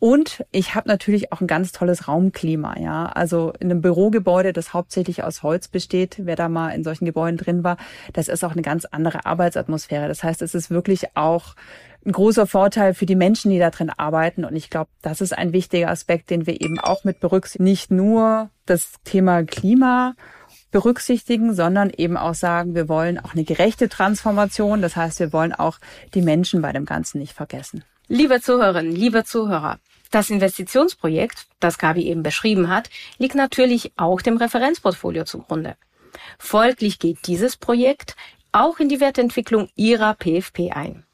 Und 0.00 0.46
ich 0.50 0.74
habe 0.74 0.88
natürlich 0.88 1.30
auch 1.30 1.42
ein 1.42 1.46
ganz 1.46 1.72
tolles 1.72 2.08
Raumklima, 2.08 2.78
ja. 2.80 3.04
Also 3.04 3.52
in 3.60 3.70
einem 3.70 3.82
Bürogebäude, 3.82 4.54
das 4.54 4.72
hauptsächlich 4.72 5.22
aus 5.22 5.42
Holz 5.42 5.68
besteht, 5.68 6.16
wer 6.24 6.36
da 6.36 6.48
mal 6.48 6.70
in 6.70 6.82
solchen 6.82 7.04
Gebäuden 7.04 7.36
drin 7.36 7.64
war, 7.64 7.76
das 8.14 8.28
ist 8.28 8.42
auch 8.42 8.52
eine 8.52 8.62
ganz 8.62 8.86
andere 8.86 9.26
Arbeitsatmosphäre. 9.26 10.08
Das 10.08 10.24
heißt, 10.24 10.40
es 10.40 10.54
ist 10.54 10.70
wirklich 10.70 11.16
auch 11.18 11.54
ein 12.06 12.12
großer 12.12 12.46
Vorteil 12.46 12.94
für 12.94 13.04
die 13.04 13.14
Menschen, 13.14 13.50
die 13.50 13.58
da 13.58 13.68
drin 13.68 13.90
arbeiten. 13.94 14.46
Und 14.46 14.56
ich 14.56 14.70
glaube, 14.70 14.88
das 15.02 15.20
ist 15.20 15.36
ein 15.36 15.52
wichtiger 15.52 15.90
Aspekt, 15.90 16.30
den 16.30 16.46
wir 16.46 16.62
eben 16.62 16.80
auch 16.80 17.04
mit 17.04 17.20
berücksichtigen. 17.20 17.64
Nicht 17.64 17.90
nur 17.90 18.48
das 18.64 18.94
Thema 19.04 19.42
Klima 19.42 20.14
berücksichtigen, 20.70 21.52
sondern 21.54 21.90
eben 21.90 22.16
auch 22.16 22.34
sagen, 22.34 22.74
wir 22.74 22.88
wollen 22.88 23.18
auch 23.18 23.34
eine 23.34 23.44
gerechte 23.44 23.90
Transformation. 23.90 24.80
Das 24.80 24.96
heißt, 24.96 25.20
wir 25.20 25.34
wollen 25.34 25.52
auch 25.52 25.78
die 26.14 26.22
Menschen 26.22 26.62
bei 26.62 26.72
dem 26.72 26.86
Ganzen 26.86 27.18
nicht 27.18 27.34
vergessen. 27.34 27.84
Liebe 28.08 28.40
Zuhörerinnen, 28.40 28.90
liebe 28.92 29.22
Zuhörer, 29.24 29.78
das 30.10 30.30
Investitionsprojekt, 30.30 31.46
das 31.60 31.78
Gabi 31.78 32.06
eben 32.06 32.22
beschrieben 32.22 32.68
hat, 32.68 32.90
liegt 33.18 33.34
natürlich 33.34 33.92
auch 33.96 34.20
dem 34.20 34.36
Referenzportfolio 34.36 35.24
zugrunde. 35.24 35.76
Folglich 36.38 36.98
geht 36.98 37.26
dieses 37.26 37.56
Projekt 37.56 38.16
auch 38.52 38.80
in 38.80 38.88
die 38.88 39.00
Wertentwicklung 39.00 39.68
Ihrer 39.76 40.14
PFP 40.14 40.72
ein. 40.72 41.04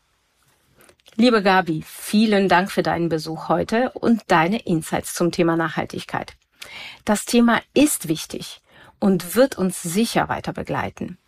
Liebe 1.17 1.43
Gabi, 1.43 1.83
vielen 1.87 2.49
Dank 2.49 2.71
für 2.71 2.83
deinen 2.83 3.09
Besuch 3.09 3.49
heute 3.49 3.91
und 3.93 4.23
deine 4.27 4.59
Insights 4.67 5.15
zum 5.15 5.33
Thema 5.33 5.57
Nachhaltigkeit. 5.57 6.35
Das 7.05 7.25
Thema 7.25 7.63
ist 7.75 8.09
wichtig 8.09 8.61
und 8.99 9.35
wird 9.35 9.57
uns 9.57 9.83
sicher 9.83 10.29
weiter 10.29 10.53
begleiten, 10.53 11.19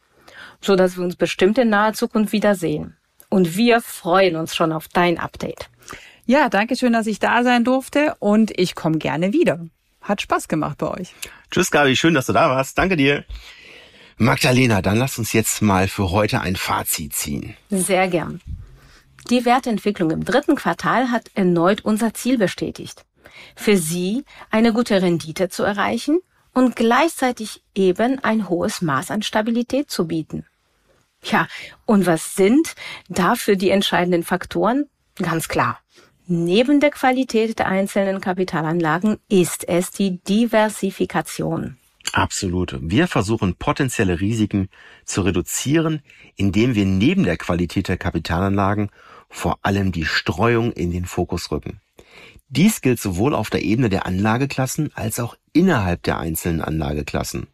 so 0.61 0.77
dass 0.77 0.97
wir 0.97 1.05
uns 1.05 1.17
bestimmt 1.17 1.59
in 1.59 1.71
naher 1.71 1.95
Zukunft 1.95 2.33
wiedersehen. 2.33 2.97
Und 3.31 3.57
wir 3.57 3.81
freuen 3.81 4.37
uns 4.37 4.55
schon 4.55 4.73
auf 4.73 4.89
dein 4.89 5.19
Update. 5.19 5.69
Ja, 6.29 6.51
danke 6.51 6.77
schön, 6.77 6.93
dass 6.93 7.07
ich 7.07 7.21
da 7.21 7.43
sein 7.43 7.65
durfte 7.65 8.15
und 8.19 8.53
ich 8.55 8.75
komme 8.75 8.99
gerne 8.99 9.33
wieder. 9.33 9.67
Hat 10.03 10.21
Spaß 10.21 10.47
gemacht 10.47 10.77
bei 10.77 10.89
euch. 10.89 11.15
Tschüss, 11.51 11.71
Gabi. 11.71 11.97
Schön, 11.97 12.13
dass 12.13 12.27
du 12.27 12.35
da 12.35 12.51
warst. 12.51 12.77
Danke 12.77 12.97
dir. 12.99 13.25
Magdalena, 14.19 14.83
dann 14.83 14.99
lass 14.99 15.19
uns 15.19 15.33
jetzt 15.33 15.63
mal 15.63 15.89
für 15.89 16.11
heute 16.11 16.43
ein 16.43 16.57
Fazit 16.57 17.15
ziehen. 17.15 17.57
Sehr 17.71 18.09
gern. 18.09 18.43
Die 19.31 19.47
Wertentwicklung 19.47 20.11
im 20.11 20.23
dritten 20.23 20.55
Quartal 20.55 21.11
hat 21.11 21.31
erneut 21.33 21.87
unser 21.87 22.13
Ziel 22.13 22.37
bestätigt. 22.37 23.07
Für 23.57 23.79
Sie 23.79 24.23
eine 24.51 24.75
gute 24.75 25.01
Rendite 25.01 25.49
zu 25.49 25.63
erreichen 25.63 26.21
und 26.53 26.77
gleichzeitig 26.77 27.63
eben 27.75 28.23
ein 28.23 28.51
hohes 28.51 28.83
Maß 28.83 29.13
an 29.13 29.23
Stabilität 29.23 29.91
zu 29.91 30.07
bieten. 30.07 30.45
Ja, 31.23 31.49
und 31.87 32.05
was 32.05 32.35
sind 32.35 32.75
dafür 33.09 33.57
die 33.57 33.71
entscheidenden 33.71 34.25
Faktoren? 34.25 34.91
Ganz 35.15 35.49
klar. 35.49 35.81
Neben 36.31 36.79
der 36.79 36.91
Qualität 36.91 37.59
der 37.59 37.69
einzelnen 37.69 38.21
Kapitalanlagen 38.21 39.17
ist 39.31 39.67
es 39.67 39.91
die 39.91 40.19
Diversifikation. 40.25 41.79
Absolut. 42.13 42.77
Wir 42.83 43.07
versuchen 43.07 43.55
potenzielle 43.55 44.21
Risiken 44.21 44.69
zu 45.07 45.23
reduzieren, 45.23 46.03
indem 46.37 46.75
wir 46.75 46.85
neben 46.85 47.23
der 47.23 47.39
Qualität 47.39 47.89
der 47.89 47.97
Kapitalanlagen 47.97 48.91
vor 49.31 49.59
allem 49.63 49.91
die 49.91 50.05
Streuung 50.05 50.73
in 50.73 50.91
den 50.91 51.07
Fokus 51.07 51.51
rücken. 51.51 51.81
Dies 52.51 52.83
gilt 52.83 53.01
sowohl 53.01 53.35
auf 53.35 53.49
der 53.49 53.63
Ebene 53.63 53.89
der 53.89 54.05
Anlageklassen 54.05 54.91
als 54.95 55.21
auch 55.21 55.35
innerhalb 55.55 56.03
der 56.03 56.19
einzelnen 56.19 56.61
Anlageklassen. 56.61 57.47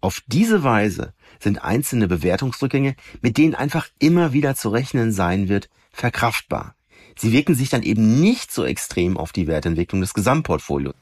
Auf 0.00 0.22
diese 0.28 0.62
Weise 0.62 1.14
sind 1.40 1.64
einzelne 1.64 2.06
Bewertungsrückgänge, 2.06 2.94
mit 3.22 3.38
denen 3.38 3.56
einfach 3.56 3.88
immer 3.98 4.32
wieder 4.32 4.54
zu 4.54 4.68
rechnen 4.68 5.10
sein 5.10 5.48
wird, 5.48 5.68
verkraftbar. 5.90 6.73
Sie 7.16 7.32
wirken 7.32 7.54
sich 7.54 7.70
dann 7.70 7.82
eben 7.82 8.20
nicht 8.20 8.52
so 8.52 8.64
extrem 8.64 9.16
auf 9.16 9.32
die 9.32 9.46
Wertentwicklung 9.46 10.00
des 10.00 10.14
Gesamtportfolios. 10.14 10.94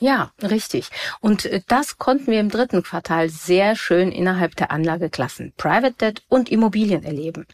Ja, 0.00 0.32
richtig. 0.42 0.90
Und 1.20 1.44
äh, 1.46 1.60
das 1.68 1.98
konnten 1.98 2.26
wir 2.26 2.40
im 2.40 2.50
dritten 2.50 2.82
Quartal 2.82 3.30
sehr 3.30 3.76
schön 3.76 4.10
innerhalb 4.10 4.56
der 4.56 4.70
Anlageklassen 4.70 5.52
Private 5.56 5.94
Debt 6.00 6.22
und 6.28 6.50
Immobilien 6.50 7.04
erleben. 7.04 7.46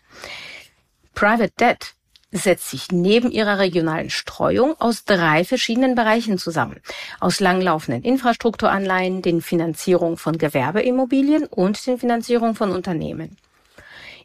Private 1.15 1.53
Debt 1.61 1.95
setzt 2.33 2.71
sich 2.71 2.93
neben 2.93 3.31
ihrer 3.31 3.59
regionalen 3.59 4.09
Streuung 4.09 4.75
aus 4.81 5.05
drei 5.05 5.45
verschiedenen 5.45 5.95
Bereichen 5.95 6.39
zusammen. 6.39 6.81
Aus 7.19 7.41
langlaufenden 7.41 8.05
Infrastrukturanleihen, 8.05 9.21
den 9.21 9.43
Finanzierung 9.43 10.17
von 10.17 10.39
Gewerbeimmobilien 10.39 11.47
und 11.47 11.85
den 11.87 11.99
Finanzierung 11.99 12.55
von 12.55 12.71
Unternehmen. 12.71 13.37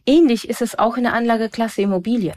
Ähnlich 0.06 0.48
ist 0.50 0.62
es 0.62 0.78
auch 0.78 0.98
in 0.98 1.04
der 1.04 1.14
Anlageklasse 1.14 1.82
Immobilien. 1.82 2.36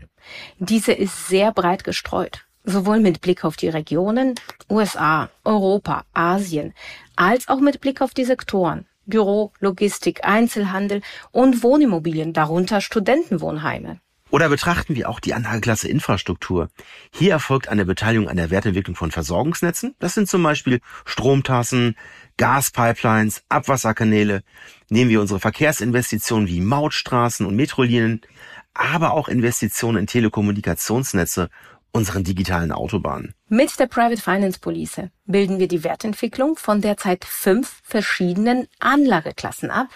Diese 0.59 0.93
ist 0.93 1.29
sehr 1.29 1.53
breit 1.53 1.85
gestreut, 1.85 2.47
sowohl 2.65 3.01
mit 3.01 3.21
Blick 3.21 3.45
auf 3.45 3.57
die 3.57 3.69
Regionen 3.69 4.35
USA, 4.71 5.29
Europa, 5.45 6.05
Asien, 6.15 6.73
als 7.17 7.49
auch 7.49 7.61
mit 7.61 7.81
Blick 7.81 8.01
auf 8.01 8.15
die 8.15 8.25
Sektoren 8.25 8.87
Büro, 9.09 9.53
Logistik, 9.59 10.25
Einzelhandel 10.25 11.01
und 11.33 11.63
Wohnimmobilien, 11.63 12.33
darunter 12.33 12.81
Studentenwohnheime. 12.81 14.01
Oder 14.31 14.51
betrachten 14.51 14.95
wir 14.95 15.09
auch 15.09 15.21
die 15.21 15.33
Anlageklasse 15.33 15.89
Infrastruktur. 15.89 16.69
Hier 17.15 17.33
erfolgt 17.33 17.69
eine 17.69 17.87
Beteiligung 17.87 18.29
an 18.29 18.37
der 18.37 18.51
Wertentwicklung 18.51 18.95
von 18.95 19.11
Versorgungsnetzen. 19.11 19.95
Das 19.99 20.13
sind 20.13 20.29
zum 20.29 20.43
Beispiel 20.43 20.81
Stromtassen, 21.07 21.97
Gaspipelines, 22.39 23.43
Abwasserkanäle. 23.51 24.43
Nehmen 24.89 25.11
wir 25.11 25.21
unsere 25.21 25.41
Verkehrsinvestitionen 25.41 26.49
wie 26.49 26.63
Mautstraßen 26.63 27.45
und 27.45 27.57
Metrolinien, 27.57 28.23
aber 28.73 29.13
auch 29.13 29.29
Investitionen 29.29 29.99
in 29.99 30.07
Telekommunikationsnetze, 30.07 31.51
unseren 31.93 32.25
digitalen 32.25 32.73
Autobahnen. 32.73 33.35
Mit 33.49 33.79
der 33.79 33.87
Private 33.87 34.23
Finance 34.23 34.61
Police 34.61 35.11
bilden 35.27 35.59
wir 35.59 35.69
die 35.69 35.85
Wertentwicklung 35.85 36.57
von 36.57 36.81
derzeit 36.81 37.25
fünf 37.25 37.81
verschiedenen 37.83 38.69
Anlageklassen 38.79 39.71
ab, 39.71 39.89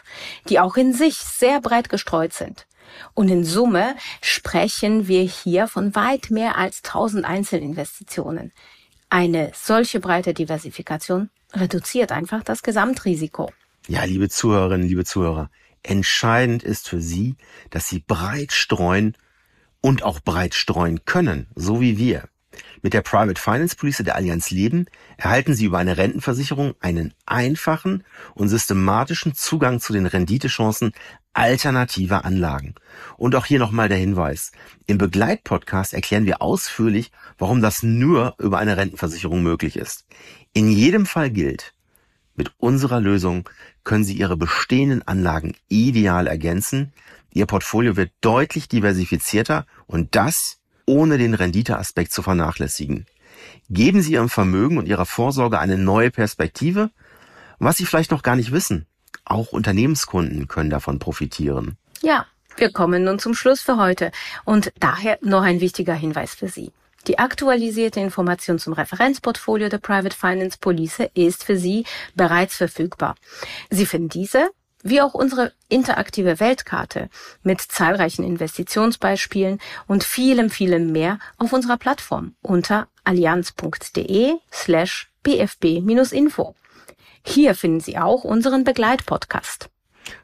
die 0.48 0.58
auch 0.58 0.76
in 0.76 0.92
sich 0.92 1.16
sehr 1.16 1.60
breit 1.60 1.88
gestreut 1.88 2.32
sind. 2.32 2.66
Und 3.14 3.28
in 3.28 3.44
Summe 3.44 3.94
sprechen 4.20 5.06
wir 5.06 5.22
hier 5.22 5.68
von 5.68 5.94
weit 5.94 6.30
mehr 6.30 6.58
als 6.58 6.82
1000 6.84 7.24
Einzelinvestitionen. 7.24 8.52
Eine 9.12 9.50
solche 9.54 10.00
breite 10.00 10.32
Diversifikation 10.32 11.28
reduziert 11.52 12.12
einfach 12.12 12.42
das 12.42 12.62
Gesamtrisiko. 12.62 13.52
Ja, 13.86 14.04
liebe 14.04 14.30
Zuhörerinnen, 14.30 14.88
liebe 14.88 15.04
Zuhörer, 15.04 15.50
entscheidend 15.82 16.62
ist 16.62 16.88
für 16.88 17.02
Sie, 17.02 17.36
dass 17.68 17.90
Sie 17.90 17.98
breit 17.98 18.52
streuen 18.52 19.14
und 19.82 20.02
auch 20.02 20.20
breit 20.20 20.54
streuen 20.54 21.04
können, 21.04 21.46
so 21.54 21.82
wie 21.82 21.98
wir. 21.98 22.26
Mit 22.82 22.94
der 22.94 23.02
Private 23.02 23.40
Finance 23.40 23.76
Police 23.76 24.02
der 24.04 24.16
Allianz 24.16 24.50
Leben 24.50 24.86
erhalten 25.16 25.54
Sie 25.54 25.66
über 25.66 25.78
eine 25.78 25.96
Rentenversicherung 25.96 26.74
einen 26.80 27.14
einfachen 27.26 28.04
und 28.34 28.48
systematischen 28.48 29.34
Zugang 29.34 29.80
zu 29.80 29.92
den 29.92 30.06
Renditechancen 30.06 30.92
alternativer 31.32 32.24
Anlagen. 32.24 32.74
Und 33.16 33.34
auch 33.34 33.46
hier 33.46 33.58
nochmal 33.58 33.88
der 33.88 33.98
Hinweis. 33.98 34.52
Im 34.86 34.98
Begleitpodcast 34.98 35.94
erklären 35.94 36.26
wir 36.26 36.42
ausführlich, 36.42 37.10
warum 37.38 37.62
das 37.62 37.82
nur 37.82 38.34
über 38.38 38.58
eine 38.58 38.76
Rentenversicherung 38.76 39.42
möglich 39.42 39.76
ist. 39.76 40.06
In 40.52 40.70
jedem 40.70 41.06
Fall 41.06 41.30
gilt, 41.30 41.74
mit 42.34 42.52
unserer 42.58 43.00
Lösung 43.00 43.48
können 43.84 44.04
Sie 44.04 44.14
Ihre 44.14 44.36
bestehenden 44.36 45.06
Anlagen 45.06 45.54
ideal 45.68 46.26
ergänzen. 46.26 46.92
Ihr 47.32 47.46
Portfolio 47.46 47.96
wird 47.96 48.12
deutlich 48.20 48.68
diversifizierter 48.68 49.66
und 49.86 50.14
das 50.16 50.58
ohne 50.86 51.18
den 51.18 51.34
Renditeaspekt 51.34 52.12
zu 52.12 52.22
vernachlässigen. 52.22 53.06
Geben 53.70 54.02
Sie 54.02 54.12
Ihrem 54.12 54.28
Vermögen 54.28 54.78
und 54.78 54.86
Ihrer 54.86 55.06
Vorsorge 55.06 55.58
eine 55.58 55.78
neue 55.78 56.10
Perspektive, 56.10 56.90
was 57.58 57.76
Sie 57.76 57.86
vielleicht 57.86 58.10
noch 58.10 58.22
gar 58.22 58.36
nicht 58.36 58.52
wissen. 58.52 58.86
Auch 59.24 59.52
Unternehmenskunden 59.52 60.48
können 60.48 60.70
davon 60.70 60.98
profitieren. 60.98 61.76
Ja, 62.02 62.26
wir 62.56 62.72
kommen 62.72 63.04
nun 63.04 63.18
zum 63.18 63.34
Schluss 63.34 63.62
für 63.62 63.76
heute 63.76 64.10
und 64.44 64.72
daher 64.78 65.18
noch 65.22 65.42
ein 65.42 65.60
wichtiger 65.60 65.94
Hinweis 65.94 66.34
für 66.34 66.48
Sie. 66.48 66.72
Die 67.06 67.18
aktualisierte 67.18 67.98
Information 67.98 68.58
zum 68.58 68.74
Referenzportfolio 68.74 69.68
der 69.68 69.78
Private 69.78 70.16
Finance 70.16 70.58
Police 70.60 71.08
ist 71.14 71.42
für 71.42 71.56
Sie 71.56 71.84
bereits 72.14 72.56
verfügbar. 72.56 73.16
Sie 73.70 73.86
finden 73.86 74.08
diese 74.08 74.50
wie 74.82 75.00
auch 75.00 75.14
unsere 75.14 75.52
interaktive 75.68 76.40
Weltkarte 76.40 77.08
mit 77.42 77.60
zahlreichen 77.60 78.24
Investitionsbeispielen 78.24 79.58
und 79.86 80.04
vielem, 80.04 80.50
vielem 80.50 80.92
mehr 80.92 81.18
auf 81.38 81.52
unserer 81.52 81.76
Plattform 81.76 82.34
unter 82.42 82.88
allianz.de 83.04 84.34
slash 84.52 85.10
bfb-info. 85.22 86.54
Hier 87.24 87.54
finden 87.54 87.80
Sie 87.80 87.98
auch 87.98 88.24
unseren 88.24 88.64
Begleitpodcast. 88.64 89.70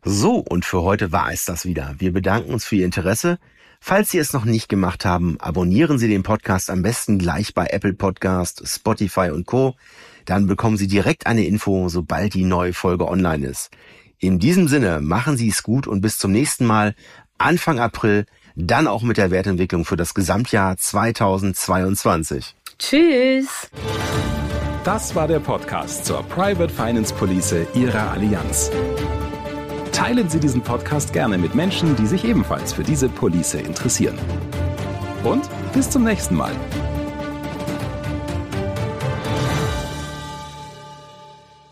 So, 0.05 0.37
und 0.37 0.65
für 0.65 0.83
heute 0.83 1.13
war 1.13 1.33
es 1.33 1.45
das 1.45 1.65
wieder. 1.65 1.95
Wir 1.99 2.13
bedanken 2.13 2.53
uns 2.53 2.65
für 2.65 2.77
Ihr 2.77 2.85
Interesse. 2.85 3.39
Falls 3.81 4.11
Sie 4.11 4.19
es 4.19 4.33
noch 4.33 4.45
nicht 4.45 4.69
gemacht 4.69 5.05
haben, 5.05 5.41
abonnieren 5.41 5.99
Sie 5.99 6.09
den 6.09 6.25
Podcast 6.25 6.69
am 6.69 6.83
besten 6.83 7.19
gleich 7.19 7.55
bei 7.55 7.69
Apple 7.69 7.95
Podcast, 7.95 8.63
Spotify 8.67 9.31
und 9.31 9.47
Co. 9.47 9.77
Dann 10.25 10.47
bekommen 10.47 10.77
Sie 10.77 10.89
direkt 10.89 11.27
eine 11.27 11.47
Info, 11.47 11.89
sobald 11.89 12.35
die 12.35 12.45
neue 12.45 12.75
Folge 12.75 13.07
online 13.07 13.47
ist. 13.47 13.71
In 14.21 14.41
diesem 14.41 14.67
Sinne, 14.67 15.01
machen 15.01 15.37
Sie 15.37 15.49
es 15.49 15.63
gut 15.63 15.87
und 15.87 16.01
bis 16.01 16.19
zum 16.19 16.33
nächsten 16.33 16.67
Mal, 16.67 16.95
Anfang 17.39 17.79
April, 17.79 18.27
dann 18.57 18.89
auch 18.89 19.03
mit 19.03 19.17
der 19.17 19.31
Wertentwicklung 19.31 19.85
für 19.85 19.97
das 19.97 20.13
Gesamtjahr 20.13 20.77
2022. 20.77 22.57
Tschüss! 22.81 23.71
Das 24.83 25.15
war 25.15 25.29
der 25.29 25.39
Podcast 25.39 26.05
zur 26.05 26.25
Private 26.25 26.73
Finance 26.73 27.15
Police 27.15 27.55
Ihrer 27.75 28.11
Allianz. 28.11 28.73
Teilen 29.93 30.29
Sie 30.29 30.41
diesen 30.41 30.63
Podcast 30.63 31.13
gerne 31.13 31.39
mit 31.39 31.55
Menschen, 31.55 31.95
die 31.95 32.07
sich 32.07 32.25
ebenfalls 32.25 32.73
für 32.73 32.83
diese 32.83 33.09
Police 33.09 33.55
interessieren. 33.55 34.19
Und 35.23 35.49
bis 35.73 35.91
zum 35.91 36.03
nächsten 36.03 36.35
Mal. 36.35 36.53